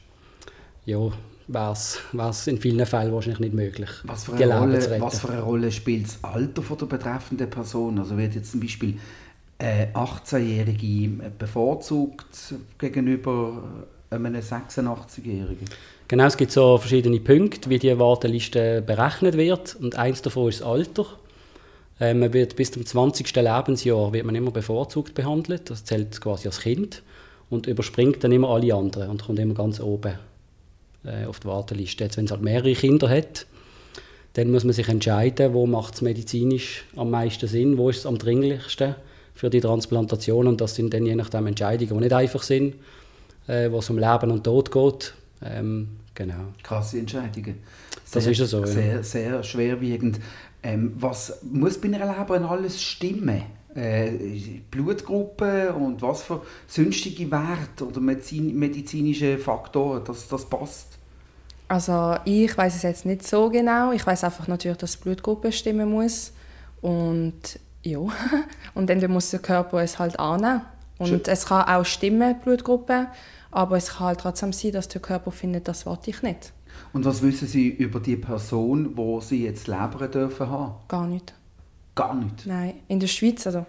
ja, 0.85 1.11
wäre 1.47 1.71
es 1.71 2.47
in 2.47 2.57
vielen 2.57 2.85
Fällen 2.85 3.13
wahrscheinlich 3.13 3.39
nicht 3.39 3.53
möglich, 3.53 3.89
was 4.03 4.25
für 4.25 4.33
eine, 4.33 4.59
Rolle, 4.59 5.01
was 5.01 5.19
für 5.19 5.29
eine 5.29 5.41
Rolle 5.41 5.71
spielt 5.71 6.05
das 6.05 6.23
Alter 6.23 6.61
von 6.61 6.77
der 6.77 6.85
betreffenden 6.87 7.49
Person? 7.49 7.99
Also 7.99 8.17
wird 8.17 8.35
jetzt 8.35 8.51
zum 8.51 8.59
Beispiel 8.59 8.97
eine 9.59 9.91
18-Jährige 9.93 11.31
bevorzugt 11.37 12.53
gegenüber 12.77 13.63
einem 14.09 14.35
86-Jährigen? 14.35 15.65
Genau, 16.07 16.25
es 16.25 16.37
gibt 16.37 16.51
so 16.51 16.77
verschiedene 16.77 17.19
Punkte, 17.19 17.69
wie 17.69 17.79
die 17.79 17.97
Warteliste 17.97 18.81
berechnet 18.81 19.35
wird 19.37 19.75
und 19.75 19.95
eins 19.95 20.21
davon 20.21 20.49
ist 20.49 20.61
das 20.61 20.67
Alter. 20.67 21.05
Äh, 21.99 22.13
man 22.13 22.31
wird 22.33 22.55
bis 22.55 22.71
zum 22.71 22.85
20. 22.85 23.35
Lebensjahr 23.35 24.13
wird 24.13 24.25
man 24.25 24.35
immer 24.35 24.51
bevorzugt 24.51 25.13
behandelt, 25.13 25.69
das 25.69 25.83
zählt 25.83 26.19
quasi 26.21 26.47
als 26.47 26.61
Kind 26.61 27.03
und 27.49 27.67
überspringt 27.67 28.23
dann 28.23 28.31
immer 28.31 28.49
alle 28.49 28.73
anderen 28.73 29.09
und 29.09 29.25
kommt 29.25 29.39
immer 29.39 29.53
ganz 29.53 29.79
oben 29.79 30.17
äh, 31.07 31.25
auf 31.25 31.39
die 31.39 31.47
Warteliste. 31.47 32.03
Jetzt, 32.03 32.17
wenn 32.17 32.25
es 32.25 32.31
halt 32.31 32.41
mehrere 32.41 32.73
Kinder 32.73 33.09
hat, 33.09 33.45
dann 34.33 34.51
muss 34.51 34.63
man 34.63 34.73
sich 34.73 34.87
entscheiden, 34.87 35.53
wo 35.53 35.65
macht 35.65 35.95
es 35.95 36.01
medizinisch 36.01 36.85
am 36.95 37.09
meisten 37.09 37.47
Sinn, 37.47 37.77
wo 37.77 37.89
ist 37.89 37.99
es 37.99 38.05
am 38.05 38.19
dringlichsten 38.19 38.95
für 39.33 39.49
die 39.49 39.61
Transplantation 39.61 40.47
und 40.47 40.61
das 40.61 40.75
sind 40.75 40.93
dann 40.93 41.05
je 41.05 41.15
nachdem 41.15 41.47
Entscheidungen, 41.47 41.97
die 41.97 42.03
nicht 42.03 42.13
einfach 42.13 42.43
sind, 42.43 42.75
äh, 43.47 43.71
wo 43.71 43.79
es 43.79 43.89
um 43.89 43.97
Leben 43.97 44.31
und 44.31 44.43
Tod 44.43 44.71
geht. 44.71 45.13
Ähm, 45.43 45.89
genau. 46.13 46.53
Krasse 46.61 46.99
Entscheidungen. 46.99 47.55
Sehr, 48.03 48.21
das 48.21 48.27
ist 48.27 48.37
ja 48.39 48.45
so. 48.45 48.65
Sehr, 48.65 48.95
ja. 48.95 49.03
sehr 49.03 49.43
schwerwiegend. 49.43 50.19
Ähm, 50.61 50.93
was 50.97 51.39
muss 51.43 51.79
bei 51.79 51.87
einer 51.87 52.17
Leber 52.17 52.49
alles 52.49 52.81
stimmen? 52.81 53.43
Äh, 53.75 54.11
Blutgruppe 54.71 55.73
und 55.73 56.01
was 56.01 56.23
für 56.23 56.41
sonstige 56.67 57.29
Werte 57.29 57.87
oder 57.87 57.99
medizinische 57.99 59.37
Faktoren, 59.37 60.03
dass 60.03 60.27
das 60.27 60.45
passt? 60.45 60.96
Also 61.67 62.15
ich 62.25 62.57
weiß 62.57 62.75
es 62.75 62.83
jetzt 62.83 63.05
nicht 63.05 63.27
so 63.27 63.49
genau. 63.49 63.91
Ich 63.91 64.05
weiß 64.05 64.23
einfach 64.23 64.47
natürlich, 64.47 64.77
dass 64.77 64.97
die 64.97 65.03
Blutgruppe 65.03 65.51
stimmen 65.51 65.91
muss 65.91 66.31
und 66.81 67.59
ja, 67.83 67.99
und 68.73 68.89
dann 68.89 69.11
muss 69.11 69.31
der 69.31 69.39
Körper 69.39 69.81
es 69.81 69.99
halt 69.99 70.19
annehmen. 70.19 70.61
Und 70.97 71.07
Schön. 71.07 71.21
es 71.25 71.45
kann 71.45 71.67
auch 71.67 71.85
stimmen, 71.85 72.39
Blutgruppe, 72.43 73.07
aber 73.51 73.77
es 73.77 73.95
kann 73.95 74.07
halt 74.07 74.19
trotzdem 74.19 74.51
sein, 74.51 74.71
dass 74.71 74.87
der 74.87 75.01
Körper 75.01 75.31
findet, 75.31 75.67
das 75.67 75.85
wollte 75.85 76.09
ich 76.09 76.23
nicht. 76.23 76.53
Und 76.93 77.05
was 77.05 77.21
wissen 77.21 77.47
Sie 77.47 77.69
über 77.69 77.99
die 77.99 78.15
Person, 78.15 78.97
wo 78.97 79.19
Sie 79.19 79.43
jetzt 79.43 79.67
leben 79.67 80.11
dürfen 80.11 80.49
haben? 80.49 80.75
Gar 80.87 81.07
nicht. 81.07 81.33
Gar 81.95 82.15
nicht? 82.15 82.45
Nein, 82.45 82.75
in 82.87 82.99
der 82.99 83.07
Schweiz, 83.07 83.45
also 83.45 83.65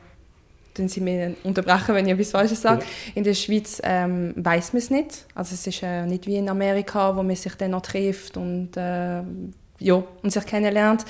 dann 0.78 0.88
Sie 0.88 1.00
mir 1.00 1.34
unterbrechen, 1.44 1.94
wenn 1.94 2.06
ich 2.06 2.12
etwas 2.12 2.30
Falsches 2.30 2.62
sage. 2.62 2.82
Ja. 2.82 3.12
In 3.14 3.24
der 3.24 3.34
Schweiz 3.34 3.80
ähm, 3.84 4.34
weiß 4.36 4.72
man 4.72 4.78
es 4.78 4.90
nicht. 4.90 5.26
Also 5.34 5.54
es 5.54 5.66
ist 5.66 5.82
äh, 5.82 6.06
nicht 6.06 6.26
wie 6.26 6.36
in 6.36 6.48
Amerika, 6.48 7.16
wo 7.16 7.22
man 7.22 7.36
sich 7.36 7.54
dann 7.54 7.72
noch 7.72 7.82
trifft 7.82 8.36
und, 8.36 8.76
äh, 8.76 9.22
ja, 9.80 10.02
und 10.22 10.32
sich 10.32 10.46
kennenlernt. 10.46 11.04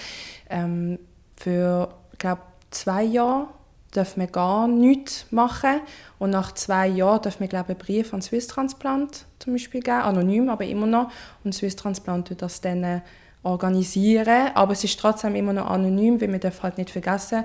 Ähm, 0.50 0.98
für, 1.36 1.88
glaube 2.18 2.42
zwei 2.70 3.02
Jahre 3.04 3.48
darf 3.92 4.16
man 4.16 4.30
gar 4.30 4.68
nichts 4.68 5.26
machen. 5.30 5.80
Und 6.18 6.30
nach 6.30 6.52
zwei 6.52 6.88
Jahren 6.88 7.22
darf 7.22 7.40
man, 7.40 7.48
glaube 7.48 7.70
einen 7.70 7.78
Brief 7.78 8.12
an 8.12 8.22
Swiss 8.22 8.46
Transplant 8.46 9.24
zum 9.38 9.54
Beispiel 9.54 9.80
geben, 9.80 10.00
anonym, 10.00 10.48
aber 10.48 10.64
immer 10.64 10.86
noch. 10.86 11.10
Und 11.44 11.54
Swiss 11.54 11.76
Transplant 11.76 12.30
wird 12.30 12.42
das 12.42 12.60
dann 12.60 12.84
äh, 12.84 13.00
organisieren. 13.42 14.50
Aber 14.54 14.72
es 14.72 14.84
ist 14.84 14.98
trotzdem 14.98 15.34
immer 15.34 15.52
noch 15.52 15.70
anonym, 15.70 16.20
weil 16.20 16.28
man 16.28 16.40
darf 16.40 16.62
halt 16.62 16.78
nicht 16.78 16.90
vergessen, 16.90 17.44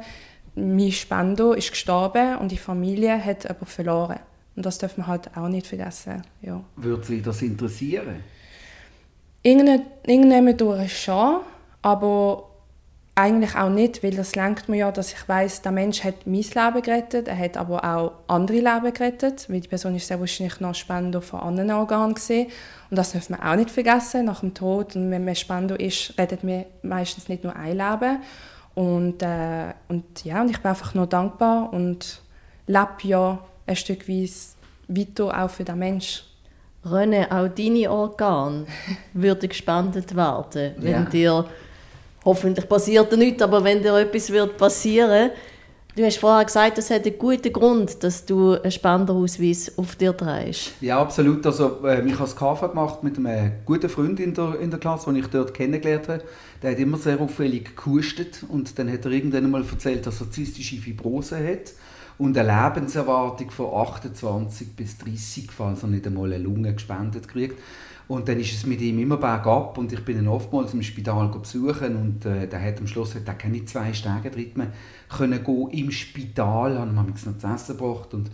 mein 0.55 0.91
Spender 0.91 1.57
ist 1.57 1.71
gestorben 1.71 2.37
und 2.37 2.51
die 2.51 2.57
Familie 2.57 3.23
hat 3.23 3.49
aber 3.49 3.65
verloren. 3.65 4.19
Und 4.55 4.65
das 4.65 4.77
darf 4.77 4.97
man 4.97 5.07
halt 5.07 5.35
auch 5.35 5.47
nicht 5.47 5.67
vergessen. 5.67 6.21
Ja. 6.41 6.63
Würde 6.75 7.03
Sie 7.03 7.21
das 7.21 7.41
interessieren? 7.41 8.23
Irgendjemand 9.41 10.61
durch 10.61 11.03
schon, 11.03 11.39
aber 11.81 12.49
eigentlich 13.15 13.55
auch 13.55 13.69
nicht, 13.69 14.03
weil 14.03 14.15
das 14.15 14.35
lenkt 14.35 14.69
mir 14.69 14.77
ja, 14.77 14.91
dass 14.91 15.13
ich 15.13 15.27
weiß, 15.29 15.61
der 15.61 15.71
Mensch 15.71 16.03
hat 16.03 16.25
mein 16.25 16.41
Leben 16.41 16.81
gerettet, 16.81 17.27
er 17.27 17.37
hat 17.37 17.57
aber 17.57 17.83
auch 17.83 18.13
andere 18.27 18.57
Leben 18.57 18.93
gerettet, 18.93 19.47
weil 19.49 19.59
die 19.59 19.67
Person 19.67 19.95
ist 19.95 20.07
sehr 20.07 20.19
wahrscheinlich 20.19 20.59
noch 20.59 20.73
Spender 20.73 21.21
von 21.21 21.41
anderen 21.41 21.71
Organen 21.71 22.15
gesehen 22.15 22.47
und 22.89 22.97
das 22.97 23.11
darf 23.11 23.29
man 23.29 23.41
auch 23.41 23.55
nicht 23.55 23.69
vergessen 23.69 24.25
nach 24.25 24.39
dem 24.39 24.55
Tod 24.55 24.95
und 24.95 25.11
wenn 25.11 25.25
man 25.25 25.35
Spender 25.35 25.79
ist, 25.79 26.17
rettet 26.17 26.43
man 26.43 26.65
meistens 26.81 27.29
nicht 27.29 27.43
nur 27.43 27.55
ein 27.55 27.77
Leben 27.77 28.19
und, 28.75 29.21
äh, 29.21 29.73
und 29.87 30.23
ja, 30.23 30.41
und 30.41 30.49
ich 30.49 30.57
bin 30.57 30.69
einfach 30.69 30.93
nur 30.93 31.07
dankbar 31.07 31.71
und 31.71 32.21
lebe 32.67 32.89
ja 33.03 33.39
ein 33.65 33.75
Stück 33.75 34.07
weit 34.07 34.29
weiter 34.87 35.43
auch 35.43 35.49
für 35.49 35.63
den 35.63 35.79
Mensch. 35.79 36.23
René, 36.85 37.31
auch 37.31 37.47
deine 37.47 37.89
Organe 37.89 38.65
würden 39.13 39.47
gespendet 39.49 40.15
werden, 40.15 40.73
wenn 40.77 40.91
ja. 40.91 41.05
dir 41.05 41.45
hoffentlich 42.25 42.67
passiert 42.67 43.11
da 43.11 43.15
nichts, 43.15 43.41
aber 43.41 43.63
wenn 43.63 43.81
dir 43.81 43.95
etwas 43.97 44.29
wird 44.29 44.57
passieren 44.57 45.31
Du 45.95 46.03
hast 46.03 46.17
vorher 46.17 46.43
gesagt, 46.43 46.79
es 46.79 46.89
hat 46.89 47.05
einen 47.05 47.19
guten 47.19 47.53
Grund, 47.53 48.03
dass 48.03 48.25
du 48.25 48.53
einen 48.53 48.71
Spenderausweis 48.71 49.77
auf 49.77 49.95
dir 49.95 50.17
trägst. 50.17 50.71
Ja, 50.81 50.99
absolut. 50.99 51.45
Also, 51.45 51.85
äh, 51.85 52.03
ich 52.03 52.13
habe 52.13 52.23
das 52.23 52.35
KV 52.35 52.69
gemacht 52.69 53.03
mit 53.03 53.19
einem 53.19 53.51
guten 53.63 53.89
Freund 53.89 54.19
in 54.19 54.33
der, 54.33 54.59
in 54.59 54.71
der 54.71 54.79
Klasse, 54.79 55.11
den 55.11 55.17
ich 55.17 55.27
dort 55.27 55.53
kennengelernt 55.53 56.07
habe. 56.07 56.23
Der 56.63 56.71
hat 56.71 56.79
immer 56.79 56.97
sehr 56.97 57.21
auffällig 57.21 57.75
gehustet 57.75 58.43
und 58.49 58.79
dann 58.79 58.91
hat 58.91 59.05
er 59.05 59.11
irgendwann 59.11 59.51
mal 59.51 59.63
erzählt, 59.63 60.07
dass 60.07 60.19
er 60.19 60.31
zystische 60.31 60.77
Fibrose 60.77 61.37
hat 61.37 61.73
und 62.17 62.37
eine 62.37 62.47
Lebenserwartung 62.47 63.51
von 63.51 63.73
28 63.73 64.75
bis 64.75 64.97
30, 64.97 65.51
falls 65.51 65.83
er 65.83 65.89
nicht 65.89 66.05
einmal 66.05 66.33
eine 66.33 66.43
Lunge 66.43 66.73
gespendet 66.73 67.27
kriegt. 67.27 67.57
Und 68.07 68.27
dann 68.27 68.39
ist 68.39 68.53
es 68.53 68.65
mit 68.65 68.81
ihm 68.81 68.99
immer 68.99 69.17
bergab 69.17 69.77
und 69.77 69.93
ich 69.93 70.03
bin 70.03 70.17
ihn 70.17 70.27
oftmals 70.27 70.73
im 70.73 70.83
Spital 70.83 71.29
besuchen 71.29 71.95
und 71.95 72.25
äh, 72.25 72.47
der 72.47 72.61
hat 72.61 72.79
am 72.79 72.87
Schluss 72.87 73.15
hat 73.15 73.27
er 73.27 73.33
keine 73.33 73.63
zwei 73.65 73.93
Stege 73.93 74.29
drin 74.29 74.67
können 75.09 75.43
gehen 75.43 75.69
im 75.69 75.91
Spital, 75.91 76.77
haben 76.77 76.95
wir 76.95 77.03
noch 77.03 77.15
zu 77.15 77.29
essen 77.29 77.77
gebracht 77.77 78.13
und 78.13 78.29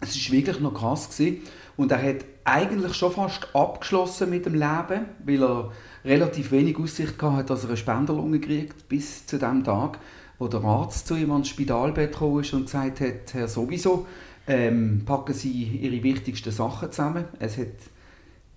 es 0.00 0.16
ist 0.16 0.30
wirklich 0.30 0.60
noch 0.60 0.74
krass 0.74 1.08
gewesen. 1.08 1.42
und 1.76 1.92
er 1.92 2.02
hat 2.02 2.24
eigentlich 2.44 2.94
schon 2.94 3.12
fast 3.12 3.48
abgeschlossen 3.54 4.28
mit 4.30 4.44
dem 4.44 4.54
Leben, 4.54 5.06
weil 5.24 5.42
er 5.42 5.72
relativ 6.04 6.52
wenig 6.52 6.78
Aussicht 6.78 7.20
hatte, 7.22 7.44
dass 7.44 7.62
er 7.62 7.70
eine 7.70 7.76
Spenderlunge 7.76 8.40
kriegt 8.40 8.88
bis 8.88 9.26
zu 9.26 9.38
dem 9.38 9.64
Tag, 9.64 9.98
wo 10.38 10.48
der 10.48 10.62
Arzt 10.62 11.06
zu 11.06 11.16
ihm 11.16 11.30
ans 11.30 11.48
Spitalbett 11.48 12.16
kam 12.16 12.32
und 12.32 12.42
gesagt 12.42 13.00
hat, 13.00 13.34
Herr 13.34 13.48
sowieso, 13.48 14.06
ähm, 14.46 15.02
packen 15.04 15.34
Sie 15.34 15.50
Ihre 15.50 16.02
wichtigsten 16.02 16.50
Sachen 16.50 16.90
zusammen. 16.90 17.24
Es 17.38 17.56
hat 17.56 17.68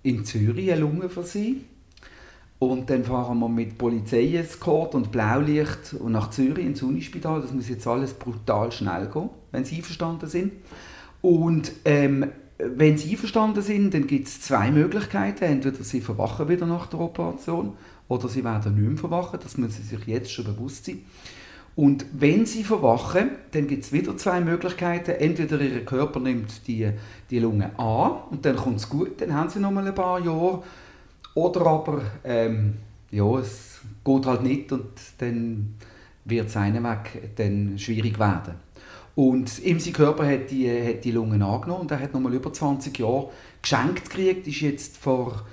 in 0.02 0.24
Zürich 0.24 0.70
eine 0.70 0.80
Lunge 0.80 1.08
für 1.08 1.22
sie. 1.22 1.64
Und 2.58 2.90
dann 2.90 3.04
fahren 3.04 3.38
wir 3.38 3.48
mit 3.48 3.78
Polizeieskort 3.78 4.94
und 4.96 5.12
Blaulicht 5.12 5.94
und 5.94 6.12
nach 6.12 6.30
Zürich 6.30 6.66
ins 6.66 6.82
Unispital. 6.82 7.40
Das 7.40 7.52
muss 7.52 7.68
jetzt 7.68 7.86
alles 7.86 8.14
brutal 8.14 8.72
schnell 8.72 9.06
gehen, 9.06 9.30
wenn 9.52 9.64
Sie 9.64 9.76
einverstanden 9.76 10.28
sind. 10.28 10.54
Und 11.22 11.70
ähm, 11.84 12.26
wenn 12.58 12.98
Sie 12.98 13.12
einverstanden 13.12 13.62
sind, 13.62 13.94
dann 13.94 14.08
gibt 14.08 14.26
es 14.26 14.40
zwei 14.40 14.72
Möglichkeiten. 14.72 15.44
Entweder 15.44 15.84
Sie 15.84 16.00
verwachen 16.00 16.48
wieder 16.48 16.66
nach 16.66 16.88
der 16.88 16.98
Operation 16.98 17.74
oder 18.08 18.28
Sie 18.28 18.42
werden 18.42 18.74
nicht 18.74 18.88
mehr 18.88 18.98
verwachen. 18.98 19.38
Das 19.40 19.56
müssen 19.56 19.84
Sie 19.84 19.96
sich 19.96 20.06
jetzt 20.08 20.32
schon 20.32 20.46
bewusst 20.46 20.86
sein. 20.86 21.02
Und 21.78 22.06
wenn 22.12 22.44
sie 22.44 22.64
verwachen, 22.64 23.30
dann 23.52 23.68
gibt 23.68 23.84
es 23.84 23.92
wieder 23.92 24.16
zwei 24.16 24.40
Möglichkeiten. 24.40 25.12
Entweder 25.12 25.60
ihr 25.60 25.84
Körper 25.84 26.18
nimmt 26.18 26.66
die, 26.66 26.90
die 27.30 27.38
Lunge 27.38 27.70
an 27.78 28.14
und 28.32 28.44
dann 28.44 28.56
kommt 28.56 28.78
es 28.78 28.88
gut, 28.88 29.20
dann 29.20 29.32
haben 29.32 29.48
sie 29.48 29.60
noch 29.60 29.70
mal 29.70 29.86
ein 29.86 29.94
paar 29.94 30.18
Jahre. 30.18 30.64
Oder 31.34 31.66
aber, 31.66 32.02
ähm, 32.24 32.78
ja, 33.12 33.38
es 33.38 33.78
geht 34.04 34.26
halt 34.26 34.42
nicht 34.42 34.72
und 34.72 34.88
dann 35.18 35.76
wird 36.24 36.50
seine 36.50 36.82
Weg 36.82 37.36
dann 37.36 37.78
schwierig 37.78 38.18
werden. 38.18 38.54
Und 39.14 39.64
ihm 39.64 39.78
sein 39.78 39.92
Körper 39.92 40.26
hat 40.26 40.50
die, 40.50 40.68
hat 40.68 41.04
die 41.04 41.12
Lungen 41.12 41.40
angenommen 41.42 41.82
und 41.82 41.92
er 41.92 42.00
hat 42.00 42.12
noch 42.12 42.20
mal 42.20 42.34
über 42.34 42.52
20 42.52 42.98
Jahre 42.98 43.30
geschenkt 43.62 44.10
gekriegt, 44.10 44.48
ist 44.48 44.62
jetzt 44.62 44.96
vor 44.96 45.44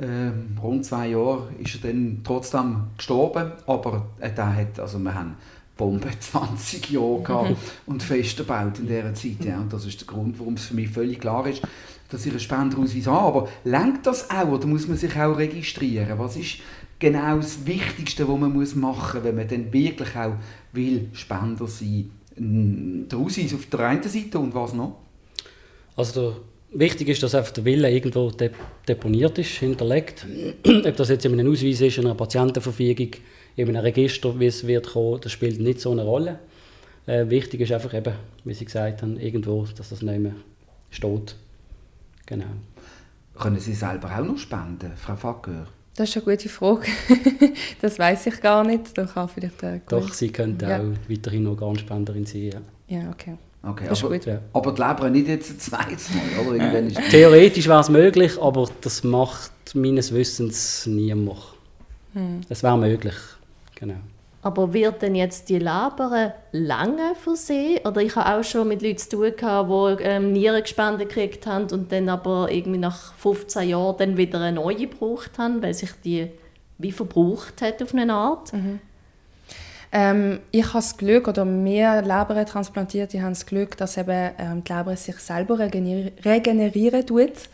ähm, 0.00 0.56
rund 0.62 0.84
zwei 0.84 1.08
Jahren 1.08 1.56
ist 1.58 1.74
er 1.76 1.92
dann 1.92 2.20
trotzdem 2.24 2.84
gestorben, 2.96 3.52
aber 3.66 4.06
äh, 4.20 4.30
hat, 4.30 4.78
also 4.78 4.98
wir 4.98 5.14
haben 5.14 5.36
Bombe 5.78 6.08
20 6.20 6.90
Jahre 6.90 7.22
gehabt 7.22 7.56
und 7.86 8.02
fest 8.02 8.36
gebaut 8.36 8.78
in 8.78 8.88
dieser 8.88 9.14
Zeit. 9.14 9.44
Ja. 9.44 9.60
Und 9.60 9.72
das 9.72 9.86
ist 9.86 10.00
der 10.00 10.06
Grund, 10.06 10.38
warum 10.38 10.54
es 10.54 10.66
für 10.66 10.74
mich 10.74 10.90
völlig 10.90 11.20
klar 11.20 11.46
ist, 11.46 11.62
dass 12.10 12.26
ich 12.26 12.32
einen 12.32 12.40
Spenderausweis 12.40 13.06
habe. 13.06 13.26
Aber 13.26 13.48
lenkt 13.64 14.06
das 14.06 14.28
auch 14.28 14.48
oder 14.48 14.66
muss 14.66 14.86
man 14.86 14.98
sich 14.98 15.16
auch 15.16 15.38
registrieren? 15.38 16.18
Was 16.18 16.36
ist 16.36 16.58
genau 16.98 17.36
das 17.36 17.64
Wichtigste, 17.64 18.28
was 18.28 18.38
man 18.38 18.52
muss 18.52 18.74
machen 18.74 19.20
muss, 19.20 19.24
wenn 19.24 19.36
man 19.36 19.48
dann 19.48 19.72
wirklich 19.72 20.14
auch 20.14 20.34
will 20.72 21.08
Spender 21.12 21.66
sein 21.66 22.10
Der 22.36 23.18
Ausweis 23.18 23.54
auf 23.54 23.66
der 23.66 23.80
einen 23.80 24.02
Seite 24.02 24.38
und 24.38 24.54
was 24.54 24.74
noch? 24.74 24.98
Also 25.96 26.36
wichtig 26.72 27.08
ist, 27.08 27.22
dass 27.22 27.34
einfach 27.34 27.52
der 27.52 27.64
Wille 27.64 27.90
irgendwo 27.90 28.32
deponiert 28.86 29.38
ist, 29.38 29.50
hinterlegt. 29.50 30.26
Ob 30.64 30.96
das 30.96 31.08
jetzt 31.08 31.24
in 31.24 31.32
einem 31.32 31.50
Ausweis 31.50 31.80
ist, 31.80 31.98
in 31.98 32.04
einer 32.04 32.14
Patientenverfügung, 32.14 33.10
in 33.58 33.68
einem 33.68 33.82
Register, 33.82 34.38
wie 34.38 34.46
es 34.46 34.66
wird 34.66 34.88
kommen, 34.92 35.20
das 35.20 35.32
spielt 35.32 35.60
nicht 35.60 35.80
so 35.80 35.90
eine 35.90 36.04
Rolle. 36.04 36.38
Äh, 37.06 37.28
wichtig 37.28 37.60
ist 37.60 37.72
einfach 37.72 37.92
eben, 37.92 38.14
wie 38.44 38.54
Sie 38.54 38.64
gesagt 38.64 39.02
haben, 39.02 39.18
irgendwo, 39.18 39.66
dass 39.76 39.88
das 39.88 40.02
nicht 40.02 40.20
mehr 40.20 40.34
steht. 40.90 41.34
Genau. 42.26 42.46
Können 43.36 43.58
Sie 43.58 43.74
selber 43.74 44.10
auch 44.16 44.24
noch 44.24 44.38
spenden, 44.38 44.92
Frau 44.96 45.16
Facker? 45.16 45.66
Das 45.96 46.08
ist 46.08 46.16
eine 46.16 46.36
gute 46.36 46.48
Frage. 46.48 46.86
das 47.80 47.98
weiß 47.98 48.26
ich 48.26 48.40
gar 48.40 48.62
nicht. 48.62 48.96
Da 48.96 49.04
kann 49.04 49.28
vielleicht 49.28 49.62
äh, 49.64 49.80
Doch, 49.88 50.12
Sie 50.12 50.30
könnten 50.30 50.68
ja. 50.68 50.78
auch 50.78 51.10
weiterhin 51.10 51.46
Organspenderin 51.46 52.26
sein. 52.26 52.52
Ja, 52.86 52.98
ja 53.00 53.10
okay. 53.10 53.36
Okay, 53.60 53.86
das 53.88 54.04
aber, 54.04 54.14
ist 54.14 54.24
gut. 54.24 54.32
Ja. 54.32 54.40
aber 54.52 54.72
die 54.72 54.82
Leber 54.82 55.10
nicht 55.10 55.26
jetzt 55.26 55.50
ein 55.50 55.58
zweites 55.58 56.10
Mal, 56.14 56.46
oder? 56.46 56.56
Irgendwann 56.56 56.86
ist 56.86 57.10
Theoretisch 57.10 57.66
wäre 57.66 57.80
es 57.80 57.88
möglich, 57.88 58.40
aber 58.40 58.70
das 58.80 59.02
macht 59.02 59.50
meines 59.74 60.14
Wissens 60.14 60.86
niemand. 60.86 61.38
Hm. 62.12 62.42
Das 62.48 62.62
wäre 62.62 62.78
möglich. 62.78 63.16
Genau. 63.78 63.94
Aber 64.40 64.72
wird 64.72 65.02
denn 65.02 65.14
jetzt 65.14 65.48
die 65.48 65.58
Leber 65.58 66.34
lange 66.52 67.14
versehen? 67.16 67.80
Oder 67.84 68.02
ich 68.02 68.14
habe 68.14 68.38
auch 68.38 68.44
schon 68.44 68.68
mit 68.68 68.82
Leuten 68.82 68.98
zu 68.98 69.08
tun 69.10 69.32
gehabt, 69.36 70.00
die 70.00 70.04
ähm, 70.04 70.32
Nieren 70.32 70.62
gespendet 70.62 71.08
gekriegt 71.08 71.46
haben 71.46 71.66
und 71.72 71.90
dann 71.90 72.08
aber 72.08 72.50
irgendwie 72.50 72.78
nach 72.78 73.14
15 73.14 73.68
Jahren 73.68 73.96
dann 73.98 74.16
wieder 74.16 74.40
eine 74.40 74.60
neue 74.60 74.76
gebraucht 74.76 75.38
haben, 75.38 75.62
weil 75.62 75.74
sich 75.74 75.90
die 76.04 76.30
wie 76.78 76.92
verbraucht 76.92 77.60
hat 77.60 77.82
auf 77.82 77.92
eine 77.92 78.12
Art. 78.12 78.52
Mhm. 78.52 78.78
Ähm, 79.90 80.40
ich 80.52 80.66
habe 80.66 80.78
das 80.78 80.96
Glück, 80.96 81.26
oder 81.26 81.44
mehr 81.44 82.02
Leber 82.02 82.44
transplantiert, 82.46 83.12
haben 83.14 83.30
das 83.30 83.46
Glück, 83.46 83.76
dass 83.76 83.96
eben, 83.96 84.30
ähm, 84.38 84.62
die 84.62 84.72
Leber 84.72 84.96
sich 84.96 85.16
selber 85.16 85.58
regenerieren, 85.58 86.12
regenerieren 86.24 87.06
tut. 87.06 87.48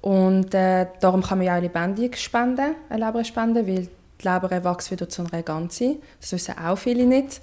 Und 0.00 0.54
äh, 0.54 0.86
darum 1.00 1.22
kann 1.22 1.38
man 1.38 1.46
ja 1.46 1.56
auch 1.56 1.62
lebendig 1.62 2.18
spenden, 2.18 2.74
eine 2.88 3.06
Leber 3.06 3.24
spenden, 3.24 3.66
weil 3.66 3.88
die 4.20 4.28
Leber 4.28 4.50
wächst 4.64 4.90
wieder 4.90 5.08
zu 5.08 5.24
einer 5.24 5.42
Ganze. 5.42 5.96
Das 6.20 6.32
wissen 6.32 6.58
auch 6.58 6.76
viele 6.76 7.06
nicht. 7.06 7.40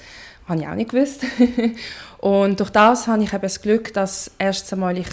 Habe 0.48 0.60
ich 0.60 0.68
auch 0.68 0.76
nicht 0.76 0.92
gewusst. 0.92 1.24
und 2.20 2.60
durch 2.60 2.70
das 2.70 3.08
habe 3.08 3.24
ich 3.24 3.34
eben 3.34 3.42
das 3.42 3.62
Glück, 3.62 3.94
dass 3.94 4.32
erst 4.38 4.72
einmal 4.74 4.98
ich 4.98 5.08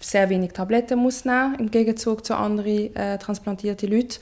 sehr 0.00 0.28
wenig 0.30 0.52
Tabletten 0.52 0.98
muss 0.98 1.24
nehmen 1.24 1.56
im 1.58 1.70
Gegenzug 1.70 2.24
zu 2.24 2.36
anderen 2.36 2.94
äh, 2.96 3.18
transplantierten 3.18 3.90
Leuten. 3.90 4.18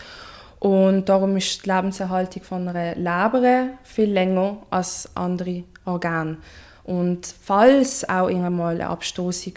Und 0.59 1.09
darum 1.09 1.37
ist 1.37 1.65
die 1.65 1.71
Lebenserhaltung 1.71 2.43
von 2.43 2.69
einer 2.69 2.95
Leber 2.95 3.71
viel 3.83 4.11
länger 4.13 4.59
als 4.71 5.09
andere 5.15 5.65
Organe. 5.85 6.37
Und 6.85 7.27
falls 7.27 8.09
auch 8.09 8.29
irgendwann 8.29 8.61
eine 8.61 8.89
Abstoßung 8.89 9.55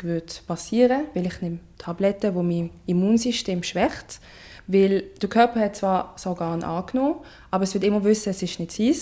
passieren 0.47 0.89
würde, 0.89 1.09
weil 1.13 1.25
ich 1.25 1.41
nehme 1.41 1.59
Tabletten, 1.77 2.33
die 2.33 2.43
mein 2.43 2.69
Immunsystem 2.85 3.63
schwächt, 3.63 4.19
Weil 4.67 5.03
der 5.21 5.29
Körper 5.29 5.59
hat 5.59 5.75
zwar 5.75 6.13
das 6.15 6.25
Organ 6.25 6.63
angenommen, 6.63 7.17
aber 7.51 7.63
es 7.63 7.73
wird 7.73 7.83
immer 7.83 8.03
wissen, 8.03 8.29
es 8.29 8.41
ist 8.41 8.59
nicht 8.59 8.71
sein. 8.71 8.95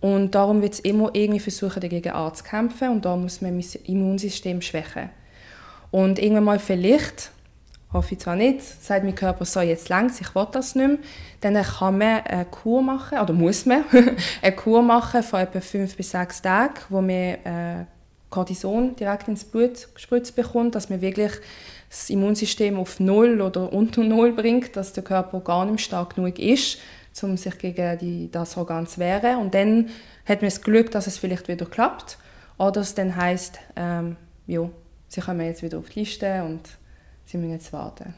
Und 0.00 0.34
darum 0.34 0.62
wird 0.62 0.74
es 0.74 0.80
immer 0.80 1.10
irgendwie 1.12 1.40
versuchen, 1.40 1.80
dagegen 1.80 2.12
anzukämpfen 2.12 2.88
und 2.90 3.04
da 3.04 3.16
muss 3.16 3.40
man 3.42 3.56
das 3.58 3.74
Immunsystem 3.74 4.62
schwächen. 4.62 5.10
Und 5.90 6.18
irgendwann 6.18 6.44
mal 6.44 6.58
vielleicht, 6.58 7.30
hoffe 7.92 8.14
ich 8.14 8.20
zwar 8.20 8.36
nicht, 8.36 8.62
sagt 8.62 9.04
mein 9.04 9.14
Körper 9.14 9.44
so, 9.44 9.60
jetzt 9.60 9.88
längst, 9.88 10.20
ich 10.20 10.34
will 10.34 10.46
das 10.52 10.74
nicht 10.74 10.86
mehr, 10.86 10.98
dann 11.40 11.62
kann 11.62 11.98
man 11.98 12.22
eine 12.22 12.44
Kur 12.46 12.82
machen, 12.82 13.18
oder 13.18 13.32
muss 13.34 13.66
man, 13.66 13.84
eine 14.42 14.56
Kur 14.56 14.82
machen 14.82 15.22
von 15.22 15.40
etwa 15.40 15.60
fünf 15.60 15.96
bis 15.96 16.10
sechs 16.12 16.40
Tagen, 16.40 16.74
wo 16.88 17.00
man 17.00 17.10
äh, 17.10 17.84
Cortison 18.30 18.94
direkt 18.96 19.28
ins 19.28 19.44
Blut 19.44 19.88
gespritzt 19.94 20.36
bekommt, 20.36 20.74
dass 20.74 20.88
man 20.88 21.00
wirklich 21.00 21.32
das 21.90 22.08
Immunsystem 22.08 22.78
auf 22.78 23.00
Null 23.00 23.40
oder 23.40 23.72
unter 23.72 24.04
Null 24.04 24.32
bringt, 24.32 24.76
dass 24.76 24.92
der 24.92 25.02
Körper 25.02 25.40
gar 25.40 25.66
nicht 25.66 25.84
stark 25.84 26.14
genug 26.14 26.38
ist, 26.38 26.78
um 27.22 27.36
sich 27.36 27.58
gegen 27.58 27.98
die, 27.98 28.30
das 28.30 28.56
Organ 28.56 28.86
zu 28.86 29.00
wehren. 29.00 29.38
Und 29.38 29.54
dann 29.54 29.88
hat 30.24 30.40
man 30.40 30.48
das 30.50 30.62
Glück, 30.62 30.92
dass 30.92 31.08
es 31.08 31.18
vielleicht 31.18 31.48
wieder 31.48 31.66
klappt. 31.66 32.16
Oder 32.58 32.82
es 32.82 32.94
dann 32.94 33.16
heisst, 33.16 33.58
ähm, 33.74 34.16
ja, 34.46 34.70
sie 35.08 35.20
kommen 35.20 35.40
jetzt 35.40 35.62
wieder 35.62 35.78
auf 35.78 35.88
die 35.90 36.00
Liste 36.00 36.44
und 36.44 36.60
sie 37.26 37.38
müssen 37.38 37.52
jetzt 37.52 37.72
warten. 37.72 38.14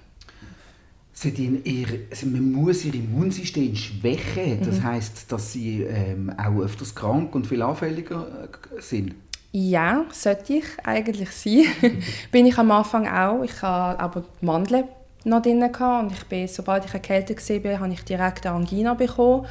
Ihr, 1.65 1.87
also 2.11 2.27
man 2.27 2.53
muss 2.53 2.85
ihr 2.85 2.95
Immunsystem 2.95 3.75
schwächen. 3.75 4.61
Das 4.65 4.81
mhm. 4.81 4.85
heißt, 4.85 5.33
dass 5.33 5.53
sie 5.53 5.83
ähm, 5.83 6.31
auch 6.37 6.61
öfters 6.61 6.95
krank 6.95 7.35
und 7.35 7.47
viel 7.47 7.63
anfälliger 7.63 8.49
äh, 8.77 8.81
sind. 8.81 9.15
Ja, 9.55 10.07
sollte 10.11 10.55
ich 10.55 10.65
eigentlich 10.83 11.31
sein. 11.31 11.67
bin 12.33 12.47
ich 12.47 12.57
am 12.57 12.71
Anfang 12.71 13.07
auch. 13.07 13.43
Ich 13.43 13.61
hatte 13.61 14.01
aber 14.01 14.25
die 14.41 14.47
Mandeln 14.47 14.89
noch 15.25 15.43
drin 15.43 15.63
und 15.63 16.13
ich 16.13 16.25
bin, 16.25 16.49
sobald 16.49 16.87
ich 16.87 16.95
erkältet 16.95 17.47
war, 17.65 17.81
habe 17.81 17.93
ich 17.93 18.03
direkt 18.05 18.47
eine 18.47 18.57
Angina 18.57 18.95
bekommen. 18.95 19.47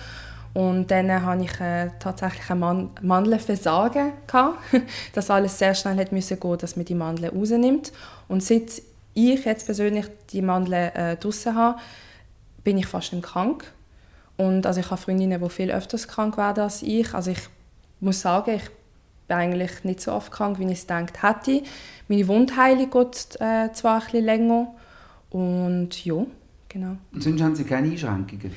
Und 0.53 0.89
dann 0.89 1.23
hatte 1.23 1.43
ich 1.43 1.61
äh, 1.61 1.91
tatsächlich 1.99 2.49
ein 2.49 2.59
Man 2.59 2.89
Mandelversagen. 3.01 4.13
dass 5.13 5.29
alles 5.29 5.57
sehr 5.57 5.75
schnell 5.75 5.97
hat 5.97 6.11
müssen 6.11 6.39
gehen, 6.39 6.57
dass 6.57 6.75
man 6.75 6.85
die 6.85 6.95
Mandeln 6.95 7.37
rausnimmt. 7.37 7.93
Und 8.27 8.43
seit 8.43 8.81
ich 9.13 9.45
jetzt 9.45 9.65
persönlich 9.65 10.07
die 10.31 10.41
Mandeln 10.41 10.93
äh, 10.95 11.15
draussen 11.15 11.55
habe, 11.55 11.79
bin 12.63 12.79
ich 12.79 12.87
fast 12.87 13.13
nicht 13.13 13.23
krank. 13.23 13.71
Und 14.35 14.65
also 14.65 14.79
ich 14.79 14.89
habe 14.89 14.99
Freundinnen, 14.99 15.41
die 15.41 15.49
viel 15.49 15.71
öfters 15.71 16.07
krank 16.07 16.37
werden 16.37 16.63
als 16.63 16.81
ich. 16.81 17.13
Also 17.13 17.31
ich 17.31 17.41
muss 17.99 18.21
sagen, 18.21 18.55
ich 18.55 18.69
eigentlich 19.31 19.83
nicht 19.83 20.01
so 20.01 20.11
oft 20.11 20.31
krank, 20.31 20.59
wie 20.59 20.65
ich 20.65 20.71
es 20.71 20.81
gedacht 20.81 21.23
hätte. 21.23 21.63
Meine 22.07 22.27
Wundheilung 22.27 22.89
geht 22.89 23.37
äh, 23.39 23.71
zwar 23.73 23.99
ein 23.99 24.05
bisschen 24.05 24.25
länger. 24.25 24.73
Und 25.29 26.05
ja, 26.05 26.25
genau. 26.67 26.97
Und 27.13 27.23
sonst 27.23 27.41
haben 27.41 27.55
Sie 27.55 27.63
keine 27.63 27.89
Einschränkungen? 27.89 28.53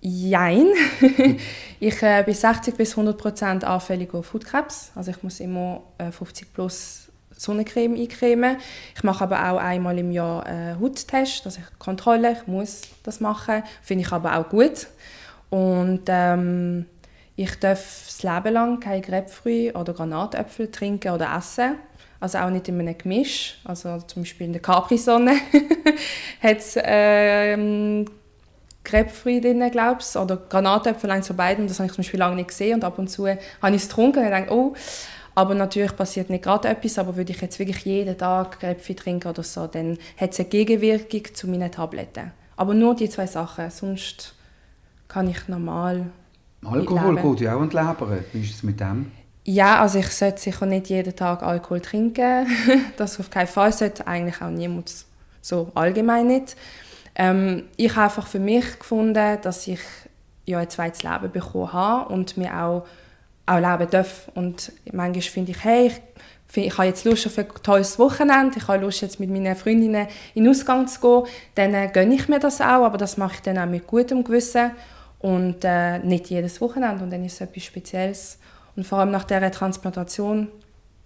Jein. 0.00 0.66
ich 1.80 2.02
äh, 2.02 2.22
bin 2.24 2.34
60 2.34 2.74
bis 2.74 2.90
100 2.90 3.16
Prozent 3.16 3.64
anfällig 3.64 4.12
auf 4.14 4.34
Hautkrebs. 4.34 4.90
Also 4.96 5.12
ich 5.12 5.22
muss 5.22 5.38
immer 5.38 5.82
äh, 5.98 6.10
50 6.10 6.52
plus 6.52 7.08
Sonnencreme 7.36 7.94
eincremen. 7.94 8.56
Ich 8.96 9.04
mache 9.04 9.24
aber 9.24 9.50
auch 9.50 9.58
einmal 9.58 9.98
im 9.98 10.10
Jahr 10.10 10.44
einen 10.44 10.80
Hauttest, 10.80 11.14
also 11.44 11.60
ich 11.60 11.78
Kontrolle, 11.78 12.32
ich 12.32 12.46
muss 12.46 12.82
das 13.02 13.20
machen. 13.20 13.62
Finde 13.82 14.04
ich 14.04 14.12
aber 14.12 14.36
auch 14.36 14.48
gut. 14.48 14.88
Und 15.50 16.02
ähm, 16.08 16.86
ich 17.42 17.58
darf 17.58 18.04
das 18.06 18.22
Leben 18.22 18.54
lang 18.54 18.80
keine 18.80 19.00
Grapefruit 19.00 19.74
oder 19.74 19.92
Granatäpfel 19.92 20.70
trinken 20.70 21.12
oder 21.12 21.34
essen. 21.36 21.76
Also 22.20 22.38
auch 22.38 22.50
nicht 22.50 22.68
in 22.68 22.78
einem 22.78 22.96
Gemisch. 22.96 23.58
Also 23.64 23.98
zum 24.00 24.22
Beispiel 24.22 24.46
in 24.46 24.52
der 24.52 24.62
Capri-Sonne 24.62 25.32
hat 26.42 26.58
es 26.58 26.78
ähm, 26.82 28.06
Grapefruit 28.84 29.44
drin, 29.44 29.70
glaube 29.70 30.00
ich. 30.00 30.16
Oder 30.16 30.36
Granatäpfel, 30.36 31.10
eins 31.10 31.26
von 31.26 31.36
beiden. 31.36 31.66
Das 31.66 31.78
habe 31.78 31.86
ich 31.86 31.92
zum 31.92 32.02
Beispiel 32.02 32.20
lange 32.20 32.36
nicht 32.36 32.48
gesehen. 32.48 32.74
Und 32.74 32.84
ab 32.84 32.98
und 32.98 33.08
zu 33.08 33.28
habe 33.28 33.38
ich 33.74 33.82
es 33.82 33.88
getrunken 33.88 34.24
und 34.24 34.30
dachte, 34.30 34.52
oh, 34.52 34.74
aber 35.34 35.54
natürlich 35.54 35.96
passiert 35.96 36.30
nicht 36.30 36.44
gerade 36.44 36.68
etwas, 36.68 36.98
aber 36.98 37.16
würde 37.16 37.32
ich 37.32 37.40
jetzt 37.40 37.58
wirklich 37.58 37.84
jeden 37.84 38.18
Tag 38.18 38.60
Grapefruit 38.60 38.98
trinken 38.98 39.28
oder 39.28 39.42
so, 39.42 39.66
dann 39.66 39.98
hat 40.18 40.32
es 40.32 40.40
eine 40.40 40.48
Gegenwirkung 40.48 41.34
zu 41.34 41.48
meinen 41.48 41.72
Tabletten. 41.72 42.32
Aber 42.56 42.74
nur 42.74 42.94
die 42.94 43.08
zwei 43.08 43.26
Sachen, 43.26 43.70
sonst 43.70 44.34
kann 45.08 45.28
ich 45.28 45.48
normal 45.48 46.06
Alkohol 46.64 47.16
geht 47.16 47.40
ja 47.40 47.56
auch 47.56 47.60
an 47.60 47.70
die 47.70 47.76
Leber. 47.76 48.18
Wie 48.32 48.42
ist 48.42 48.54
es 48.54 48.62
mit 48.62 48.78
dem? 48.80 49.10
Ja, 49.44 49.80
also 49.80 49.98
ich 49.98 50.08
sollte 50.08 50.40
sicher 50.40 50.66
nicht 50.66 50.88
jeden 50.88 51.16
Tag 51.16 51.42
Alkohol 51.42 51.80
trinken. 51.80 52.46
das 52.96 53.18
auf 53.18 53.30
keinen 53.30 53.48
Fall 53.48 53.72
sollte 53.72 54.06
eigentlich 54.06 54.40
auch 54.40 54.50
niemand 54.50 55.04
so 55.40 55.72
allgemein 55.74 56.28
nicht. 56.28 56.56
Ähm, 57.16 57.64
ich 57.76 57.90
habe 57.96 58.04
einfach 58.04 58.26
für 58.26 58.38
mich 58.38 58.78
gefunden, 58.78 59.38
dass 59.42 59.66
ich 59.66 59.80
ja 60.46 60.60
ein 60.60 60.70
zweites 60.70 61.02
Leben 61.02 61.30
bekommen 61.32 61.72
habe 61.72 62.12
und 62.12 62.36
mir 62.36 62.56
auch, 62.56 62.86
auch 63.46 63.58
leben 63.58 63.90
darf. 63.90 64.30
Und 64.34 64.72
manchmal 64.92 65.22
finde 65.22 65.50
ich, 65.50 65.64
hey, 65.64 65.86
ich, 65.88 66.66
ich 66.66 66.78
habe 66.78 66.86
jetzt 66.86 67.04
Lust 67.04 67.26
auf 67.26 67.36
ein 67.36 67.48
tolles 67.62 67.98
Wochenende, 67.98 68.58
ich 68.58 68.68
habe 68.68 68.84
Lust 68.84 69.02
jetzt 69.02 69.18
mit 69.18 69.30
meinen 69.30 69.56
Freundinnen 69.56 70.06
in 70.34 70.44
den 70.44 70.52
Ausgang 70.52 70.86
zu 70.86 71.00
gehen, 71.00 71.34
dann 71.56 71.74
äh, 71.74 71.90
gönne 71.92 72.14
ich 72.14 72.28
mir 72.28 72.38
das 72.38 72.60
auch, 72.60 72.84
aber 72.84 72.98
das 72.98 73.16
mache 73.16 73.34
ich 73.34 73.42
dann 73.42 73.58
auch 73.58 73.66
mit 73.66 73.86
gutem 73.86 74.22
Gewissen 74.22 74.70
und 75.22 75.58
äh, 75.62 76.00
nicht 76.00 76.28
jedes 76.28 76.60
Wochenende 76.60 77.04
und 77.04 77.10
dann 77.10 77.24
ist 77.24 77.34
es 77.34 77.40
etwas 77.40 77.62
Spezielles. 77.62 78.38
Und 78.76 78.86
vor 78.86 78.98
allem 78.98 79.10
nach 79.10 79.24
dieser 79.24 79.50
Transplantation 79.50 80.48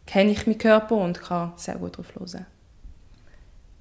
kenne 0.07 0.33
ich 0.33 0.46
meinen 0.46 0.59
Körper 0.59 0.96
und 0.96 1.20
kann 1.20 1.52
sehr 1.57 1.76
gut 1.76 1.94
darauf 1.94 2.14
hören. 2.14 2.46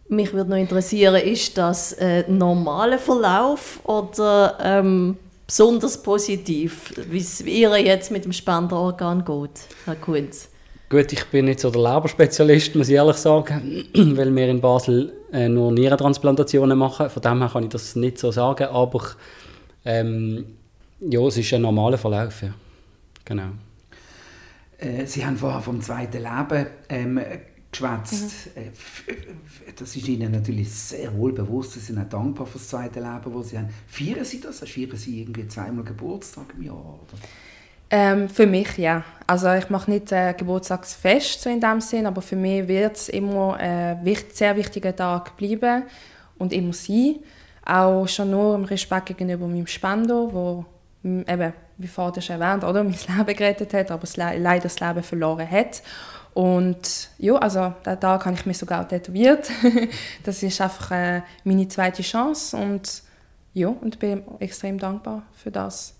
Mich 0.08 0.34
würde 0.34 0.52
noch 0.52 0.58
interessieren, 0.58 1.16
ist 1.16 1.58
das 1.58 1.98
ein 1.98 2.38
normaler 2.38 3.00
Verlauf 3.00 3.80
oder 3.86 4.58
ähm, 4.62 5.18
besonders 5.48 6.02
positiv, 6.02 6.94
wie 7.10 7.18
es 7.18 7.42
ihr 7.42 7.76
jetzt 7.78 8.12
mit 8.12 8.26
dem 8.26 8.34
Spenderorgan 8.34 9.26
geht, 9.26 9.68
Herr 9.86 9.96
Kunz? 9.96 10.50
Gut, 10.90 11.12
ich 11.12 11.26
bin 11.26 11.46
nicht 11.46 11.60
so 11.60 11.72
der 11.72 11.82
Leberspezialist, 11.82 12.76
muss 12.76 12.90
ich 12.90 12.96
ehrlich 12.96 13.18
sagen, 13.18 13.86
weil 13.96 14.36
wir 14.36 14.48
in 14.48 14.62
Basel 14.62 15.14
äh, 15.32 15.50
nur 15.50 15.72
Nierentransplantationen 15.72 16.78
machen. 16.78 17.10
Von 17.10 17.22
dem 17.24 17.40
her 17.40 17.50
kann 17.52 17.64
ich 17.64 17.70
das 17.70 17.96
nicht 17.96 18.20
so 18.20 18.32
sagen, 18.32 18.68
aber 18.68 19.02
ähm, 19.86 20.46
ja, 21.00 21.22
es 21.22 21.38
ist 21.38 21.54
ein 21.54 21.62
normaler 21.62 21.98
Verlauf, 21.98 22.42
ja. 22.42 22.54
Genau. 23.24 23.50
Äh, 24.78 25.06
Sie 25.06 25.26
haben 25.26 25.38
vorher 25.38 25.62
vom 25.62 25.82
zweiten 25.82 26.24
Leben 26.24 26.68
ähm, 26.90 27.20
geschwätzt. 27.72 28.56
Mhm. 28.56 28.62
Äh, 28.62 29.74
das 29.76 29.96
ist 29.96 30.08
Ihnen 30.08 30.32
natürlich 30.32 30.72
sehr 30.72 31.16
wohl 31.16 31.34
bewusst. 31.34 31.74
Sie 31.74 31.80
sind 31.80 32.00
auch 32.00 32.10
dankbar 32.10 32.48
für 32.48 32.58
das 32.58 32.70
zweite 32.70 33.00
Leben, 33.00 33.34
das 33.34 33.50
Sie 33.50 33.58
haben. 33.58 33.70
Feiern 33.88 34.26
Sie 34.26 34.40
das? 34.40 34.60
Feiern 34.60 34.98
Sie 34.98 35.22
irgendwie 35.22 35.48
zweimal 35.48 35.84
Geburtstag 35.84 36.46
im 36.58 36.64
Jahr? 36.64 36.78
Oder? 36.78 37.20
Ähm, 37.90 38.30
für 38.30 38.48
mich 38.48 38.78
ja. 38.78 39.04
Also 39.28 39.52
ich 39.54 39.70
mache 39.70 39.92
nicht 39.92 40.12
äh, 40.12 40.34
Geburtstagsfest 40.34 41.42
so 41.42 41.50
in 41.50 41.60
dem 41.60 41.82
Sinn, 41.82 42.06
aber 42.06 42.22
für 42.22 42.36
mich 42.36 42.68
wird 42.68 42.96
es 42.96 43.10
immer 43.10 43.56
ein 43.58 44.06
äh, 44.06 44.16
sehr 44.34 44.56
wichtiger 44.56 44.96
Tag 44.96 45.38
bleiben 45.38 45.84
und 46.38 46.52
immer 46.52 46.74
sein. 46.74 47.16
Auch 47.66 48.08
schon 48.08 48.32
nur 48.32 48.56
im 48.56 48.64
Respekt 48.64 49.08
gegenüber 49.08 49.48
meinem 49.48 49.68
Spender, 49.68 50.32
wo 50.32 50.66
eben, 51.04 51.54
wie 51.78 51.88
vorher 51.88 52.22
schon 52.22 52.40
erwähnt, 52.40 52.64
oder, 52.64 52.84
mein 52.84 52.96
Leben 53.18 53.38
gerettet 53.38 53.74
hat, 53.74 53.92
aber 53.92 54.08
leider 54.16 54.64
das 54.64 54.80
Leben 54.80 55.04
verloren 55.04 55.50
hat. 55.50 55.82
Und 56.34 57.10
ja, 57.18 57.36
also 57.36 57.74
den 57.86 58.00
Tag 58.00 58.26
habe 58.26 58.36
ich 58.36 58.46
mir 58.46 58.54
sogar 58.54 58.88
tätowiert. 58.88 59.50
das 60.24 60.44
ist 60.44 60.60
einfach 60.60 60.92
äh, 60.92 61.22
meine 61.46 61.68
zweite 61.68 62.04
Chance 62.04 62.58
und 62.58 63.04
ja, 63.54 63.70
und 63.70 64.00
bin 64.00 64.22
extrem 64.40 64.78
dankbar 64.78 65.24
für 65.34 65.50
das. 65.50 65.96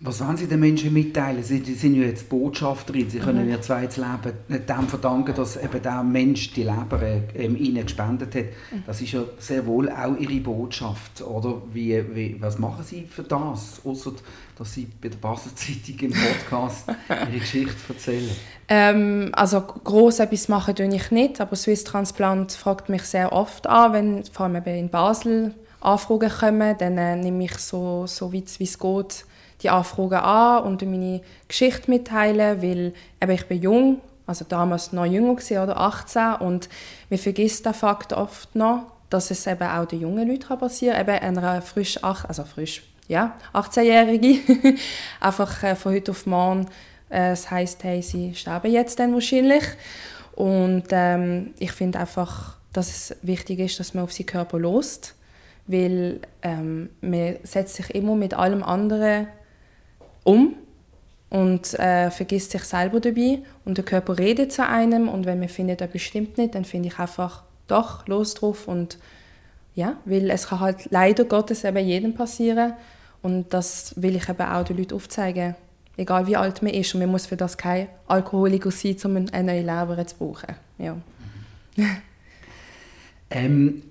Was 0.00 0.20
wollen 0.20 0.36
Sie 0.36 0.46
den 0.46 0.60
Menschen 0.60 0.92
mitteilen? 0.92 1.42
Sie, 1.42 1.62
sind 1.62 1.94
ja 1.94 2.02
jetzt 2.02 2.28
Botschafterin. 2.28 3.08
Sie 3.08 3.18
können 3.18 3.44
mhm. 3.44 3.50
ihr 3.50 3.62
zweites 3.62 3.96
Leben 3.96 4.32
dem 4.48 4.88
verdanken, 4.88 5.34
dass 5.34 5.56
eben 5.56 5.82
der 5.82 6.02
Mensch 6.02 6.52
die 6.52 6.64
Leber 6.64 7.00
ähm, 7.34 7.56
ihnen 7.56 7.82
gespendet 7.82 8.34
hat. 8.34 8.44
Mhm. 8.44 8.82
Das 8.86 9.00
ist 9.00 9.12
ja 9.12 9.22
sehr 9.38 9.64
wohl 9.64 9.88
auch 9.88 10.18
Ihre 10.18 10.38
Botschaft. 10.40 11.22
Oder 11.22 11.62
wie, 11.72 12.14
wie, 12.14 12.36
was 12.40 12.58
machen 12.58 12.84
Sie 12.84 13.06
für 13.08 13.22
das? 13.22 13.80
Außer 13.84 14.12
dass 14.58 14.74
Sie 14.74 14.86
bei 15.00 15.08
der 15.08 15.16
Basel 15.16 15.54
Zeitung 15.54 16.10
im 16.10 16.12
Podcast 16.12 16.88
Ihre 17.08 17.40
Geschichte 17.40 17.74
erzählen. 17.88 18.30
Ähm, 18.68 19.30
also 19.32 19.62
groß 19.62 20.18
etwas 20.18 20.48
machen 20.48 20.74
tue 20.74 20.94
ich 20.94 21.10
nicht, 21.10 21.40
aber 21.40 21.56
Swiss 21.56 21.84
Transplant 21.84 22.52
fragt 22.52 22.90
mich 22.90 23.02
sehr 23.02 23.32
oft 23.32 23.66
an, 23.66 23.92
wenn 23.94 24.24
vor 24.24 24.46
allem 24.46 24.62
in 24.64 24.90
Basel 24.90 25.54
Anfragen 25.80 26.30
kommen, 26.30 26.76
dann 26.78 26.98
äh, 26.98 27.16
nehme 27.16 27.44
ich 27.44 27.56
so, 27.58 28.06
so 28.06 28.32
weit 28.32 28.58
wie 28.58 28.64
es 28.64 28.78
geht 28.78 29.24
die 29.62 29.70
Anfragen 29.70 30.16
an 30.16 30.64
und 30.64 30.82
meine 30.82 31.20
Geschichte 31.48 31.90
mitteilen, 31.90 32.62
weil 32.62 32.92
eben 33.22 33.32
ich 33.32 33.46
bin 33.46 33.62
jung, 33.62 34.00
also 34.26 34.44
damals 34.48 34.92
noch 34.92 35.06
jünger 35.06 35.34
gewesen, 35.34 35.58
oder 35.58 35.78
18 35.78 36.34
und 36.40 36.68
man 37.10 37.18
vergisst 37.18 37.64
den 37.64 37.74
Fakt 37.74 38.12
oft 38.12 38.54
noch, 38.54 38.86
dass 39.08 39.30
es 39.30 39.46
eben 39.46 39.62
auch 39.62 39.86
den 39.86 40.00
jungen 40.00 40.28
Leuten 40.28 40.58
passieren 40.58 41.06
kann, 41.06 41.16
eben 41.16 41.38
einer 41.38 41.62
frisch, 41.62 42.02
also 42.02 42.44
frisch, 42.44 42.82
ja, 43.08 43.36
18-Jährige, 43.54 44.74
einfach 45.20 45.62
äh, 45.62 45.76
von 45.76 45.92
heute 45.92 46.10
auf 46.10 46.26
morgen, 46.26 46.66
äh, 47.08 47.30
das 47.30 47.50
heisst, 47.50 47.84
hey, 47.84 48.02
sie 48.02 48.34
sterben 48.34 48.72
jetzt 48.72 48.98
dann 48.98 49.14
wahrscheinlich. 49.14 49.62
Und 50.34 50.84
ähm, 50.90 51.54
ich 51.58 51.72
finde 51.72 52.00
einfach, 52.00 52.56
dass 52.72 52.88
es 52.88 53.16
wichtig 53.22 53.60
ist, 53.60 53.80
dass 53.80 53.94
man 53.94 54.04
auf 54.04 54.12
seinen 54.12 54.26
Körper 54.26 54.58
lost 54.58 55.14
weil 55.66 56.20
ähm, 56.42 56.90
man 57.00 57.36
setzt 57.42 57.74
sich 57.74 57.90
immer 57.94 58.14
mit 58.14 58.34
allem 58.34 58.62
anderen 58.62 59.26
um 60.26 60.54
und 61.30 61.74
äh, 61.78 62.10
vergisst 62.10 62.50
sich 62.50 62.64
selber 62.64 63.00
dabei 63.00 63.38
und 63.64 63.78
der 63.78 63.84
Körper 63.84 64.18
redet 64.18 64.52
zu 64.52 64.66
einem 64.66 65.08
und 65.08 65.24
wenn 65.24 65.38
man 65.38 65.48
findet, 65.48 65.80
das 65.80 65.90
bestimmt 65.90 66.36
nicht, 66.36 66.54
dann 66.54 66.64
finde 66.64 66.88
ich 66.88 66.98
einfach 66.98 67.44
doch 67.68 68.06
los 68.06 68.34
drauf 68.34 68.68
und 68.68 68.98
ja, 69.74 69.96
weil 70.04 70.30
es 70.30 70.48
kann 70.48 70.60
halt 70.60 70.88
leider 70.90 71.24
Gottes 71.24 71.64
eben 71.64 71.86
jedem 71.86 72.14
passieren 72.14 72.74
und 73.22 73.52
das 73.54 73.94
will 74.00 74.16
ich 74.16 74.28
eben 74.28 74.42
auch 74.42 74.64
den 74.64 74.78
Leuten 74.78 74.94
aufzeigen, 74.94 75.54
egal 75.96 76.26
wie 76.26 76.36
alt 76.36 76.62
man 76.62 76.72
ist 76.72 76.94
und 76.94 77.00
man 77.00 77.10
muss 77.10 77.26
für 77.26 77.36
das 77.36 77.56
kein 77.56 77.88
Alkoholiker 78.08 78.70
sein, 78.70 78.96
um 79.04 79.16
eine 79.16 79.44
neue 79.44 79.60
Leber 79.60 80.06
zu 80.06 80.16
brauchen. 80.16 80.56
Ja. 80.78 80.96
ähm, 83.30 83.82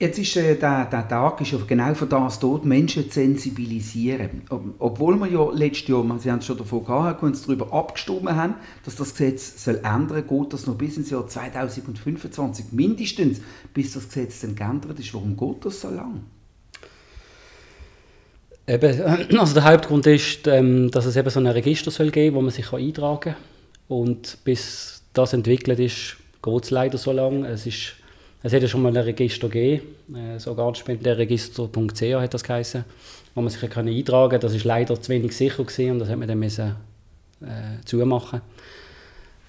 Jetzt 0.00 0.18
ist 0.20 0.36
äh, 0.36 0.54
der, 0.54 0.84
der 0.84 1.08
Tag 1.08 1.40
ist 1.40 1.66
genau 1.66 1.92
für 1.92 2.06
das 2.06 2.38
dort 2.38 2.64
Menschen 2.64 3.04
zu 3.04 3.14
sensibilisieren. 3.14 4.42
Ob, 4.48 4.62
obwohl 4.78 5.16
wir 5.16 5.26
ja 5.26 5.50
letztes 5.52 5.88
Jahr, 5.88 6.04
Sie 6.20 6.30
haben 6.30 6.38
es 6.38 6.46
schon 6.46 6.56
davon 6.56 6.84
gehabt, 6.84 7.22
uns 7.24 7.42
darüber 7.42 7.72
abgestimmt 7.72 8.30
haben, 8.30 8.54
dass 8.84 8.94
das 8.94 9.10
Gesetz 9.10 9.64
soll 9.64 9.76
ändern 9.76 10.24
soll, 10.28 10.42
geht 10.42 10.52
das 10.52 10.66
noch 10.68 10.76
bis 10.76 10.96
ins 10.98 11.10
Jahr 11.10 11.26
2025 11.26 12.66
mindestens, 12.70 13.40
bis 13.74 13.94
das 13.94 14.06
Gesetz 14.06 14.40
dann 14.40 14.54
geändert 14.54 15.00
ist. 15.00 15.12
Warum 15.14 15.36
geht 15.36 15.64
das 15.64 15.80
so 15.80 15.90
lang? 15.90 16.20
Eben, 18.68 19.00
also 19.38 19.54
der 19.54 19.64
Hauptgrund 19.64 20.06
ist, 20.06 20.46
ähm, 20.46 20.92
dass 20.92 21.06
es 21.06 21.16
eben 21.16 21.28
so 21.28 21.40
ein 21.40 21.46
Register 21.48 21.90
soll 21.90 22.12
geben, 22.12 22.36
wo 22.36 22.40
man 22.40 22.52
sich 22.52 22.72
eintragen 22.72 23.34
kann. 23.34 23.36
Und 23.88 24.38
bis 24.44 25.02
das 25.12 25.32
entwickelt 25.32 25.80
ist, 25.80 26.18
geht 26.40 26.64
es 26.64 26.70
leider 26.70 26.98
so 26.98 27.10
lange. 27.10 27.48
Es 27.48 27.66
ist 27.66 27.97
es 28.42 28.52
hätte 28.52 28.68
schon 28.68 28.82
mal 28.82 28.96
ein 28.96 29.02
Register 29.02 29.48
gegeben, 29.48 30.14
äh, 30.14 30.38
sogar 30.38 30.72
hat 30.72 32.34
das 32.34 32.44
geheißen, 32.44 32.84
wo 33.34 33.40
man 33.40 33.50
sich 33.50 33.62
eintragen 33.62 34.04
konnte. 34.04 34.38
Das 34.38 34.54
ist 34.54 34.64
leider 34.64 35.00
zu 35.00 35.10
wenig 35.10 35.36
sicher 35.36 35.64
gewesen 35.64 35.92
und 35.92 35.98
das 35.98 36.08
hat 36.08 36.18
man 36.18 36.28
dann 36.28 36.38
müssen, 36.38 36.76
äh, 37.40 37.84
zumachen. 37.84 38.40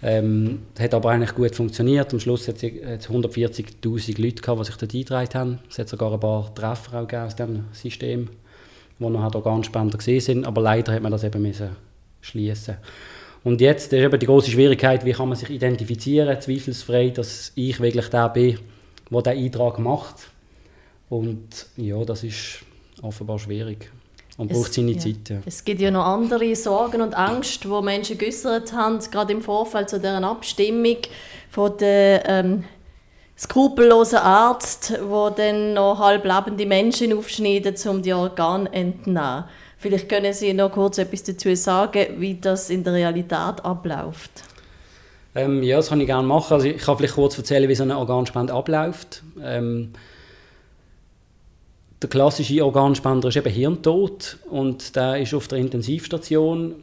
Ähm, 0.02 0.60
hat 0.80 0.94
aber 0.94 1.10
eigentlich 1.10 1.36
gut 1.36 1.56
funktioniert. 1.56 2.14
Am 2.14 2.20
Schluss 2.20 2.48
hat 2.48 2.64
es 2.64 3.10
140'000 3.10 4.22
Leute 4.22 4.42
gehabt, 4.42 4.60
die 4.60 4.66
sich 4.66 4.76
dort 4.78 4.94
eingetragen 4.94 5.34
haben. 5.34 5.60
Es 5.70 5.78
hat 5.78 5.90
sogar 5.90 6.14
ein 6.14 6.20
paar 6.20 6.54
Treffer 6.56 7.02
auch 7.02 7.14
aus 7.14 7.36
diesem 7.36 7.66
System, 7.74 8.30
wo 8.98 9.10
noch 9.10 9.36
Organspender 9.36 9.98
gesehen 9.98 10.22
sind. 10.22 10.48
Aber 10.48 10.62
leider 10.62 10.94
hat 10.94 11.04
man 11.04 11.12
das 11.12 11.26
eben 11.26 11.42
müssen 11.42 11.70
schließen. 12.22 12.78
Und 13.44 13.62
jetzt 13.62 13.92
ist 13.92 14.00
eben 14.00 14.20
die 14.20 14.26
große 14.26 14.52
Schwierigkeit, 14.52 15.06
wie 15.06 15.12
kann 15.12 15.30
man 15.30 15.38
sich 15.38 15.50
identifizieren, 15.50 16.40
zweifelsfrei, 16.40 17.10
dass 17.10 17.52
ich 17.56 17.80
wirklich 17.80 18.08
der 18.08 18.30
bin, 18.30 18.58
der 19.10 19.22
diesen 19.34 19.46
Eintrag 19.46 19.80
macht. 19.80 20.30
Und 21.10 21.68
ja, 21.78 22.04
das 22.06 22.24
ist 22.24 22.60
offenbar 23.02 23.40
schwierig 23.40 23.92
und 24.40 24.52
braucht 24.52 24.74
seine 24.74 24.92
ja. 24.94 25.00
Zeit. 25.00 25.30
Ja. 25.30 25.38
Es 25.46 25.64
gibt 25.66 25.82
ja 25.82 25.92
noch 25.92 26.06
andere 26.06 26.56
Sorgen 26.56 27.02
und 27.02 27.14
Angst, 27.14 27.64
die 27.66 27.82
Menschen 27.82 28.18
geäußert 28.18 28.72
haben, 28.74 29.00
gerade 29.12 29.34
im 29.34 29.42
Vorfeld 29.42 29.90
zu 29.90 30.00
deren 30.00 30.24
Abstimmung 30.24 30.98
von 31.50 31.76
der 31.78 32.28
ähm, 32.28 32.64
skrupellosen 33.38 34.20
Arzt, 34.20 34.92
der 34.92 35.32
dann 35.32 35.74
noch 35.74 36.00
halblebende 36.00 36.66
Menschen 36.66 37.18
aufschneidet, 37.18 37.86
um 37.86 38.02
die 38.02 38.14
Organe 38.14 38.70
zu 38.70 38.74
entnehmen. 38.74 39.44
Vielleicht 39.78 40.10
können 40.10 40.34
Sie 40.34 40.54
noch 40.54 40.72
kurz 40.72 40.98
etwas 40.98 41.24
dazu 41.24 41.56
sagen, 41.56 42.20
wie 42.20 42.36
das 42.36 42.70
in 42.70 42.84
der 42.84 42.94
Realität 42.94 43.64
abläuft. 43.64 44.32
Ähm, 45.36 45.64
ja, 45.64 45.78
das 45.78 45.90
kann 45.90 46.02
ich 46.02 46.08
gerne 46.08 46.28
machen. 46.28 46.54
Also 46.54 46.68
ich 46.68 46.78
kann 46.78 46.98
vielleicht 46.98 47.16
kurz 47.16 47.38
erzählen, 47.38 47.70
wie 47.70 47.76
so 47.76 47.84
eine 47.84 47.98
Organspende 47.98 48.54
abläuft. 48.54 49.24
Ähm, 49.42 49.92
der 52.02 52.10
klassische 52.10 52.64
Organspender 52.64 53.28
ist 53.28 53.36
eben 53.36 53.52
Hirntod 53.52 54.38
und 54.50 54.96
der 54.96 55.20
ist 55.20 55.34
auf 55.34 55.48
der 55.48 55.60
Intensivstation. 55.60 56.76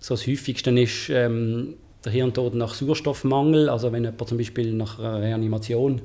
So 0.00 0.14
das 0.14 0.26
häufigste 0.26 0.70
ist 0.70 1.10
ähm, 1.10 1.74
der 2.04 2.12
Hirntod 2.12 2.54
nach 2.54 2.74
Sauerstoffmangel, 2.74 3.68
also 3.68 3.92
wenn 3.92 4.04
jemand 4.04 4.28
zum 4.28 4.38
Beispiel 4.38 4.72
nach 4.72 4.98
einer 4.98 5.20
Reanimation 5.20 6.02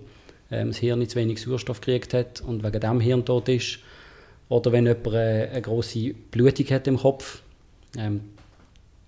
ähm, 0.51 0.69
das 0.69 0.77
Hirn 0.77 1.07
zu 1.07 1.17
wenig 1.17 1.41
Sauerstoff 1.41 1.81
gekriegt 1.81 2.13
hat 2.13 2.41
und 2.41 2.63
wegen 2.63 2.79
dem 2.79 2.99
Hirntod 2.99 3.49
ist. 3.49 3.79
Oder 4.49 4.71
wenn 4.71 4.87
jemand 4.87 5.07
eine, 5.07 5.49
eine 5.51 5.61
große 5.61 6.13
Blutung 6.31 6.65
hat 6.67 6.87
im 6.87 6.97
Kopf. 6.97 7.41
Ähm, 7.97 8.21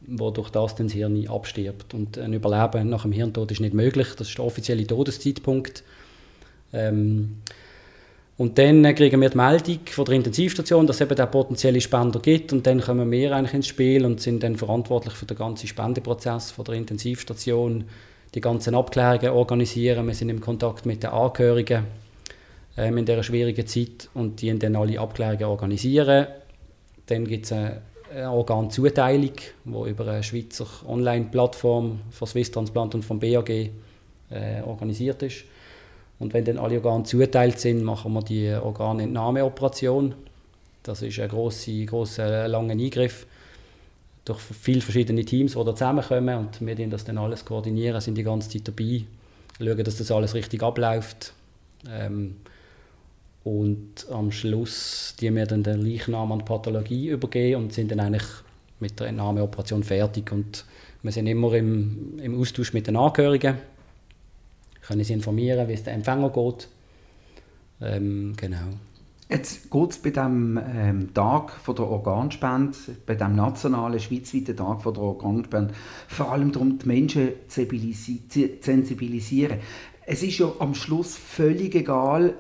wo 0.08 0.32
durch 0.32 0.50
das 0.50 0.76
dann 0.76 0.88
das 0.88 0.94
Hirn 0.94 1.28
abstirbt. 1.28 1.94
Und 1.94 2.18
ein 2.18 2.34
Überleben 2.34 2.90
nach 2.90 3.04
dem 3.04 3.12
Hirntod 3.12 3.52
ist 3.52 3.62
nicht 3.62 3.74
möglich, 3.74 4.08
das 4.18 4.30
ist 4.30 4.38
der 4.38 4.46
offizielle 4.46 4.86
Todeszeitpunkt. 4.86 5.84
Ähm, 6.74 7.38
und 8.38 8.58
dann 8.58 8.96
kriegen 8.96 9.22
wir 9.22 9.30
die 9.30 9.38
Meldung 9.38 9.80
von 9.86 10.06
der 10.06 10.16
Intensivstation, 10.16 10.88
dass 10.88 10.96
es 10.96 11.02
eben 11.02 11.16
der 11.16 11.28
potenzielle 11.28 11.80
Spender 11.80 12.20
gibt 12.20 12.52
und 12.54 12.66
dann 12.66 12.82
kommen 12.82 13.12
wir 13.12 13.36
eigentlich 13.36 13.54
ins 13.54 13.68
Spiel 13.68 14.04
und 14.04 14.20
sind 14.20 14.42
dann 14.42 14.56
verantwortlich 14.56 15.14
für 15.14 15.28
den 15.28 15.38
ganzen 15.38 15.68
Spendeprozess 15.68 16.50
von 16.50 16.66
der 16.66 16.74
Intensivstation, 16.74 17.84
die 18.34 18.42
ganzen 18.42 18.74
Abklärungen 18.74 19.30
organisieren, 19.30 20.08
wir 20.08 20.16
sind 20.16 20.30
im 20.30 20.42
Kontakt 20.42 20.88
mit 20.88 21.04
den 21.04 21.12
Angehörigen 21.12 21.84
ähm, 22.78 22.98
in 22.98 23.06
dieser 23.06 23.22
schwierigen 23.22 23.68
Zeit 23.68 24.10
und 24.16 24.42
die 24.42 24.58
dann 24.58 24.76
alle 24.76 25.00
Abklärungen 25.00 25.44
organisieren. 25.44 26.26
Dann 27.08 27.28
gibt 27.28 27.46
es 27.46 27.52
eine 27.52 27.82
Organzuteilung, 28.16 29.34
die 29.66 29.90
über 29.90 30.08
eine 30.08 30.24
Schweizer 30.24 30.68
Online-Plattform 30.88 32.00
von 32.12 32.28
Swiss 32.28 32.52
Transplant 32.52 32.96
und 32.96 33.04
vom 33.04 33.20
BAG 33.20 33.50
äh, 33.50 33.70
organisiert 34.66 35.24
ist. 35.24 35.46
Und 36.20 36.34
wenn 36.34 36.46
dann 36.46 36.58
alle 36.58 36.76
Organe 36.76 37.04
zuteilt 37.04 37.60
sind, 37.60 37.84
machen 37.84 38.14
wir 38.14 38.22
die 38.22 38.54
Organentnahmeoperation. 38.54 40.14
Das 40.84 41.02
ist 41.02 41.20
ein 41.20 41.30
grosser, 41.30 41.86
grosser 41.86 42.48
langer 42.48 42.74
Eingriff 42.74 43.26
durch 44.26 44.40
viele 44.40 44.82
verschiedene 44.82 45.26
Teams, 45.26 45.54
die 45.54 45.64
da 45.64 45.74
zusammenkommen 45.74 46.38
und 46.38 46.66
wir 46.66 46.90
das 46.90 47.06
dann 47.06 47.18
alles 47.18 47.44
koordinieren, 47.44 48.00
sind 48.02 48.16
die 48.16 48.24
ganze 48.24 48.50
Zeit 48.50 48.68
dabei, 48.68 49.04
schauen, 49.58 49.84
dass 49.84 49.98
das 49.98 50.12
alles 50.12 50.36
richtig 50.36 50.62
abläuft. 50.62 51.34
Ähm, 51.90 52.36
und 53.44 54.08
am 54.12 54.32
Schluss 54.32 55.16
die 55.20 55.34
wir 55.34 55.46
dann 55.46 55.64
den 55.64 55.82
Leichnam 55.82 56.32
an 56.32 56.40
die 56.40 56.46
Pathologie 56.46 57.10
übergeben 57.10 57.64
und 57.64 57.74
sind 57.74 57.92
dann 57.92 58.00
eigentlich 58.00 58.28
mit 58.80 59.00
der 59.00 59.08
Entnahmeoperation 59.08 59.84
fertig. 59.84 60.32
Und 60.32 60.66
wir 61.04 61.12
sind 61.12 61.28
immer 61.28 61.54
im, 61.54 62.20
im 62.20 62.40
Austausch 62.40 62.74
mit 62.74 62.88
den 62.88 62.96
Angehörigen, 62.96 63.58
können 64.82 65.04
sie 65.04 65.14
informieren, 65.14 65.68
wie 65.68 65.74
es 65.74 65.84
dem 65.84 65.96
Empfänger 65.96 66.30
geht. 66.30 66.68
Ähm, 67.82 68.34
genau. 68.36 68.68
Jetzt 69.30 69.72
geht 69.72 69.90
es 69.92 69.98
bei 69.98 70.10
dem 70.10 70.60
ähm, 70.62 71.14
Tag 71.14 71.52
von 71.52 71.76
der 71.76 71.86
Organspende, 71.86 72.78
bei 73.06 73.16
dem 73.16 73.36
nationalen, 73.36 74.00
schweizweiten 74.00 74.58
Tag 74.58 74.82
von 74.82 74.94
der 74.94 75.04
Organspende, 75.04 75.74
vor 76.08 76.32
allem 76.32 76.52
darum, 76.52 76.78
die 76.78 76.86
Menschen 76.86 77.30
zu 77.48 77.66
sensibilisieren. 78.60 79.60
Es 80.06 80.22
ist 80.22 80.38
ja 80.38 80.52
am 80.60 80.76
Schluss 80.76 81.16
völlig 81.16 81.76
egal, 81.76 82.34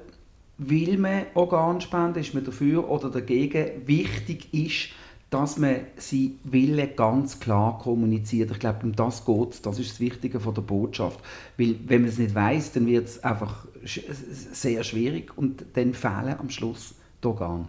will 0.70 0.98
man 0.98 1.24
Organspende, 1.34 2.20
ist 2.20 2.34
man 2.34 2.44
dafür 2.44 2.90
oder 2.90 3.10
dagegen. 3.10 3.88
Wichtig 3.88 4.54
ist, 4.54 4.90
dass 5.30 5.58
man 5.58 5.78
seinen 5.96 6.40
Willen 6.44 6.96
ganz 6.96 7.40
klar 7.40 7.80
kommuniziert. 7.80 8.52
Ich 8.52 8.60
glaube, 8.60 8.80
um 8.84 8.94
das 8.94 9.26
geht 9.26 9.66
Das 9.66 9.80
ist 9.80 9.92
das 9.92 10.00
Wichtige 10.00 10.40
von 10.40 10.54
der 10.54 10.62
Botschaft. 10.62 11.20
Weil, 11.58 11.76
wenn 11.86 12.02
man 12.02 12.10
es 12.10 12.18
nicht 12.18 12.36
weiß, 12.36 12.74
dann 12.74 12.86
wird 12.86 13.08
es 13.08 13.24
einfach 13.24 13.66
sehr 13.84 14.84
schwierig 14.84 15.38
und 15.38 15.66
dann 15.74 15.94
fehlen 15.94 16.36
am 16.38 16.50
Schluss 16.50 16.96
die 17.24 17.28
Organe. 17.28 17.68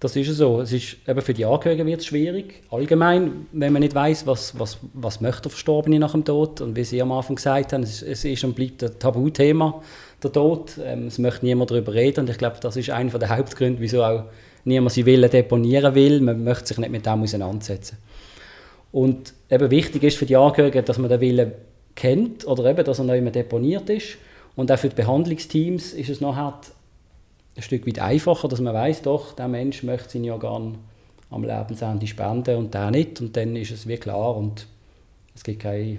Das 0.00 0.16
ist 0.16 0.28
so. 0.36 0.60
Es 0.60 0.72
ist, 0.72 0.96
eben 1.08 1.20
für 1.22 1.32
die 1.32 1.44
Angehörigen 1.44 1.86
wird 1.86 2.00
es 2.00 2.06
schwierig. 2.06 2.62
Allgemein, 2.70 3.46
wenn 3.52 3.72
man 3.72 3.80
nicht 3.80 3.94
weiß, 3.94 4.26
was, 4.26 4.58
was, 4.58 4.78
was 4.92 5.20
möchte 5.20 5.42
der 5.42 5.50
Verstorbene 5.50 5.98
nach 5.98 6.12
dem 6.12 6.24
Tod. 6.24 6.60
Und 6.60 6.76
wie 6.76 6.84
Sie 6.84 7.00
am 7.00 7.12
Anfang 7.12 7.36
gesagt 7.36 7.72
haben, 7.72 7.82
es, 7.82 8.02
ist 8.02 8.44
und 8.44 8.54
bleibt 8.54 8.82
ein 8.82 8.98
Tabuthema 8.98 9.82
der 10.22 10.32
Tod. 10.32 10.72
Ähm, 10.82 11.06
es 11.06 11.18
möchte 11.18 11.46
niemand 11.46 11.70
darüber 11.70 11.94
reden 11.94 12.20
und 12.20 12.30
ich 12.30 12.38
glaube, 12.38 12.56
das 12.60 12.76
ist 12.76 12.90
einer 12.90 13.18
der 13.18 13.30
Hauptgründe, 13.30 13.80
wieso 13.80 14.02
auch 14.04 14.24
niemand 14.64 14.92
sie 14.92 15.06
Willen 15.06 15.30
deponieren 15.30 15.94
will. 15.94 16.20
Man 16.20 16.44
möchte 16.44 16.66
sich 16.66 16.78
nicht 16.78 16.90
mit 16.90 17.06
dem 17.06 17.22
auseinandersetzen. 17.22 17.98
Und 18.92 19.32
eben 19.50 19.70
wichtig 19.70 20.02
ist 20.02 20.16
für 20.16 20.26
die 20.26 20.36
Angehörigen, 20.36 20.84
dass 20.84 20.98
man 20.98 21.10
den 21.10 21.20
Willen 21.20 21.52
kennt 21.94 22.46
oder 22.46 22.64
eben, 22.66 22.84
dass 22.84 22.98
er 22.98 23.14
immer 23.14 23.30
deponiert 23.30 23.88
ist. 23.90 24.18
Und 24.56 24.70
auch 24.70 24.78
für 24.78 24.88
die 24.88 24.96
Behandlungsteams 24.96 25.94
ist 25.94 26.10
es 26.10 26.20
nachher 26.20 26.60
ein 27.56 27.62
Stück 27.62 27.86
weit 27.86 27.98
einfacher, 27.98 28.48
dass 28.48 28.60
man 28.60 28.74
weiß, 28.74 29.02
doch, 29.02 29.32
der 29.32 29.48
Mensch 29.48 29.82
möchte 29.82 30.10
seine 30.10 30.32
Organe 30.32 30.74
am 31.30 31.44
Lebensende 31.44 32.06
spenden 32.06 32.56
und 32.56 32.74
der 32.74 32.90
nicht. 32.90 33.20
Und 33.20 33.36
dann 33.36 33.56
ist 33.56 33.70
es 33.70 33.86
wie 33.86 33.96
klar 33.96 34.36
und 34.36 34.66
es 35.34 35.42
gibt 35.42 35.62
keine 35.62 35.98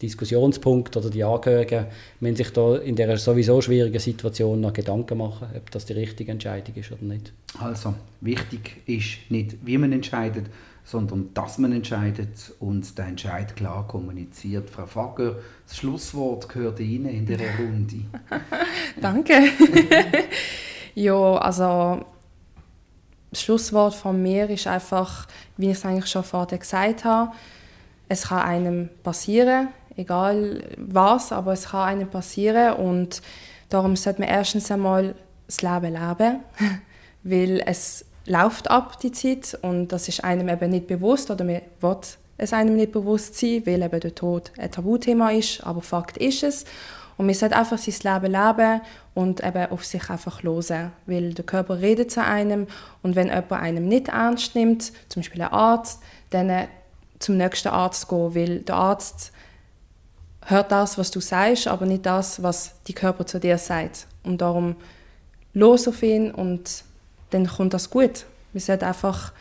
Diskussionspunkt 0.00 0.96
oder 0.96 1.08
die 1.08 1.24
Angehörigen 1.24 1.86
müssen 2.20 2.36
sich 2.36 2.50
da 2.50 2.76
in 2.76 2.96
dieser 2.96 3.16
sowieso 3.16 3.60
schwierigen 3.62 3.98
Situation 3.98 4.60
noch 4.60 4.72
Gedanken 4.72 5.18
machen, 5.18 5.48
ob 5.56 5.70
das 5.70 5.86
die 5.86 5.94
richtige 5.94 6.32
Entscheidung 6.32 6.74
ist 6.74 6.92
oder 6.92 7.02
nicht. 7.04 7.32
Also, 7.58 7.94
wichtig 8.20 8.82
ist 8.86 9.30
nicht, 9.30 9.56
wie 9.64 9.78
man 9.78 9.92
entscheidet, 9.92 10.46
sondern 10.84 11.30
dass 11.32 11.58
man 11.58 11.72
entscheidet 11.72 12.52
und 12.60 12.96
der 12.96 13.06
Entscheid 13.06 13.56
klar 13.56 13.88
kommuniziert. 13.88 14.70
Frau 14.70 14.86
Fager, 14.86 15.36
das 15.66 15.78
Schlusswort 15.78 16.48
gehört 16.48 16.78
Ihnen 16.78 17.08
in 17.08 17.26
dieser 17.26 17.56
Runde. 17.58 18.02
Danke. 19.00 19.32
ja, 20.96 21.36
also 21.36 22.04
das 23.30 23.42
Schlusswort 23.42 23.94
von 23.94 24.20
mir 24.22 24.48
ist 24.48 24.66
einfach, 24.66 25.26
wie 25.58 25.66
ich 25.66 25.76
es 25.76 25.84
eigentlich 25.84 26.06
schon 26.06 26.24
vorher 26.24 26.58
gesagt 26.58 27.04
habe, 27.04 27.32
es 28.08 28.28
kann 28.28 28.38
einem 28.38 28.88
passieren, 29.02 29.68
egal 29.94 30.64
was, 30.78 31.32
aber 31.32 31.52
es 31.52 31.66
kann 31.66 31.88
einem 31.88 32.08
passieren 32.08 32.74
und 32.74 33.20
darum 33.68 33.94
sollte 33.94 34.20
man 34.20 34.30
erstens 34.30 34.70
einmal 34.70 35.14
das 35.46 35.60
Leben 35.60 35.92
leben, 35.92 36.40
weil 37.22 37.62
es 37.66 38.06
läuft 38.24 38.70
ab 38.70 38.98
die 38.98 39.12
Zeit 39.12 39.58
und 39.60 39.88
das 39.88 40.08
ist 40.08 40.24
einem 40.24 40.48
eben 40.48 40.70
nicht 40.70 40.86
bewusst 40.86 41.30
oder 41.30 41.44
man 41.44 41.60
will 41.80 41.96
es 42.38 42.54
einem 42.54 42.74
nicht 42.74 42.92
bewusst 42.92 43.34
sein, 43.36 43.62
weil 43.66 43.82
eben 43.82 44.00
der 44.00 44.14
Tod 44.14 44.50
ein 44.56 44.70
Tabuthema 44.70 45.30
ist, 45.30 45.62
aber 45.62 45.82
Fakt 45.82 46.16
ist 46.16 46.42
es 46.42 46.64
und 47.16 47.26
man 47.26 47.34
sollte 47.34 47.56
einfach 47.56 47.78
sein 47.78 48.14
Leben 48.14 48.32
leben 48.32 48.80
und 49.14 49.42
eben 49.42 49.70
auf 49.70 49.84
sich 49.84 50.10
einfach 50.10 50.42
hören, 50.42 50.92
weil 51.06 51.32
der 51.32 51.44
Körper 51.44 51.80
redet 51.80 52.10
zu 52.10 52.22
einem 52.22 52.66
und 53.02 53.16
wenn 53.16 53.28
jemand 53.28 53.52
einem 53.52 53.88
nicht 53.88 54.08
ernst 54.08 54.54
nimmt, 54.54 54.92
zum 55.08 55.22
Beispiel 55.22 55.42
ein 55.42 55.52
Arzt, 55.52 56.02
dann 56.30 56.68
zum 57.18 57.36
nächsten 57.36 57.68
Arzt 57.68 58.08
gehen, 58.08 58.34
weil 58.34 58.58
der 58.60 58.74
Arzt 58.74 59.32
hört 60.44 60.70
das, 60.70 60.98
was 60.98 61.10
du 61.10 61.20
sagst, 61.20 61.68
aber 61.68 61.86
nicht 61.86 62.06
das, 62.06 62.42
was 62.42 62.74
die 62.86 62.92
Körper 62.92 63.26
zu 63.26 63.40
dir 63.40 63.58
sagt. 63.58 64.06
Und 64.22 64.40
darum 64.40 64.76
los 65.54 65.88
auf 65.88 66.02
ihn 66.02 66.30
und 66.30 66.84
dann 67.30 67.46
kommt 67.46 67.74
das 67.74 67.90
gut. 67.90 68.26
Wir 68.52 68.60
sollten 68.60 68.84
einfach, 68.84 69.32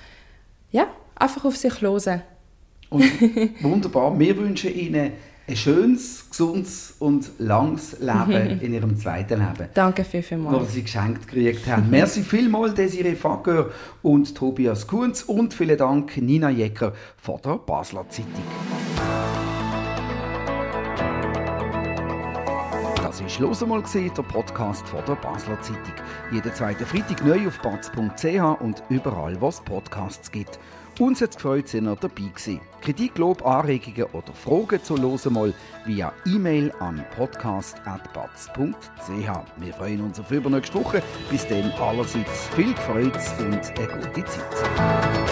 ja, 0.72 0.88
einfach 1.16 1.46
auf 1.46 1.58
sich 1.58 1.82
hören. 1.82 2.22
Und 2.90 3.04
wunderbar. 3.64 4.18
Wir 4.18 4.36
wünschen 4.38 4.74
Ihnen 4.74 5.12
ein 5.48 5.56
schönes, 5.56 6.28
gesundes 6.30 6.96
und 7.00 7.30
langes 7.38 8.00
Leben 8.00 8.60
in 8.62 8.74
Ihrem 8.74 8.98
zweiten 8.98 9.40
Leben. 9.40 9.70
Danke 9.74 10.04
viel, 10.04 10.24
vielmals. 10.24 10.60
Was 10.60 10.74
Sie 10.74 10.82
geschenkt 10.82 11.28
gekriegt 11.28 11.68
haben. 11.68 11.90
Merci 11.90 12.24
vielmals, 12.24 12.74
Desiree 12.74 13.16
Facker 13.16 13.70
und 14.02 14.36
Tobias 14.36 14.88
Kunz 14.88 15.24
und 15.24 15.54
vielen 15.54 15.78
Dank 15.78 16.18
Nina 16.18 16.50
Jecker 16.50 16.94
von 17.18 17.40
der 17.44 17.58
Basler 17.58 18.10
Zeitung. 18.10 18.32
Das 22.98 23.22
war 23.22 23.48
«Los 23.48 23.64
einmal», 23.64 23.84
der 23.94 24.24
Podcast 24.24 24.88
von 24.90 25.06
der 25.08 25.16
Basler 25.16 25.62
Zeitung. 25.62 25.94
Jeden 26.32 26.54
zweiten 26.54 26.86
Freitag 26.86 27.24
neu 27.24 27.48
auf 27.48 27.60
batz.ch 27.62 28.62
und 28.62 28.84
überall, 28.90 29.40
wo 29.40 29.48
es 29.48 29.62
Podcasts 29.62 30.32
gibt. 30.32 30.60
Uns 31.00 31.22
hat 31.22 31.32
es 31.32 31.36
gefreut, 31.36 31.66
dass 31.66 31.74
ihr 31.74 31.82
dabei 31.82 32.08
gewesen. 32.08 32.62
Kritik, 32.82 33.18
Lob, 33.18 33.46
Anregungen 33.46 34.06
oder 34.14 34.32
Fragen 34.34 34.82
zu 34.82 34.96
«Los 34.96 35.28
einmal» 35.28 35.54
via 35.86 36.14
E-Mail 36.26 36.72
an 36.80 37.04
podcast.batz.ch. 37.18 39.10
Wir 39.58 39.74
freuen 39.74 40.02
uns 40.02 40.20
auf 40.22 40.32
übernächste 40.32 40.76
Woche. 40.76 41.04
Bis 41.30 41.46
dann 41.48 41.70
allerseits 41.74 42.48
viel 42.56 42.74
Freude 42.76 43.20
und 43.40 43.78
eine 43.78 44.12
gute 44.14 44.26
Zeit. 44.26 45.25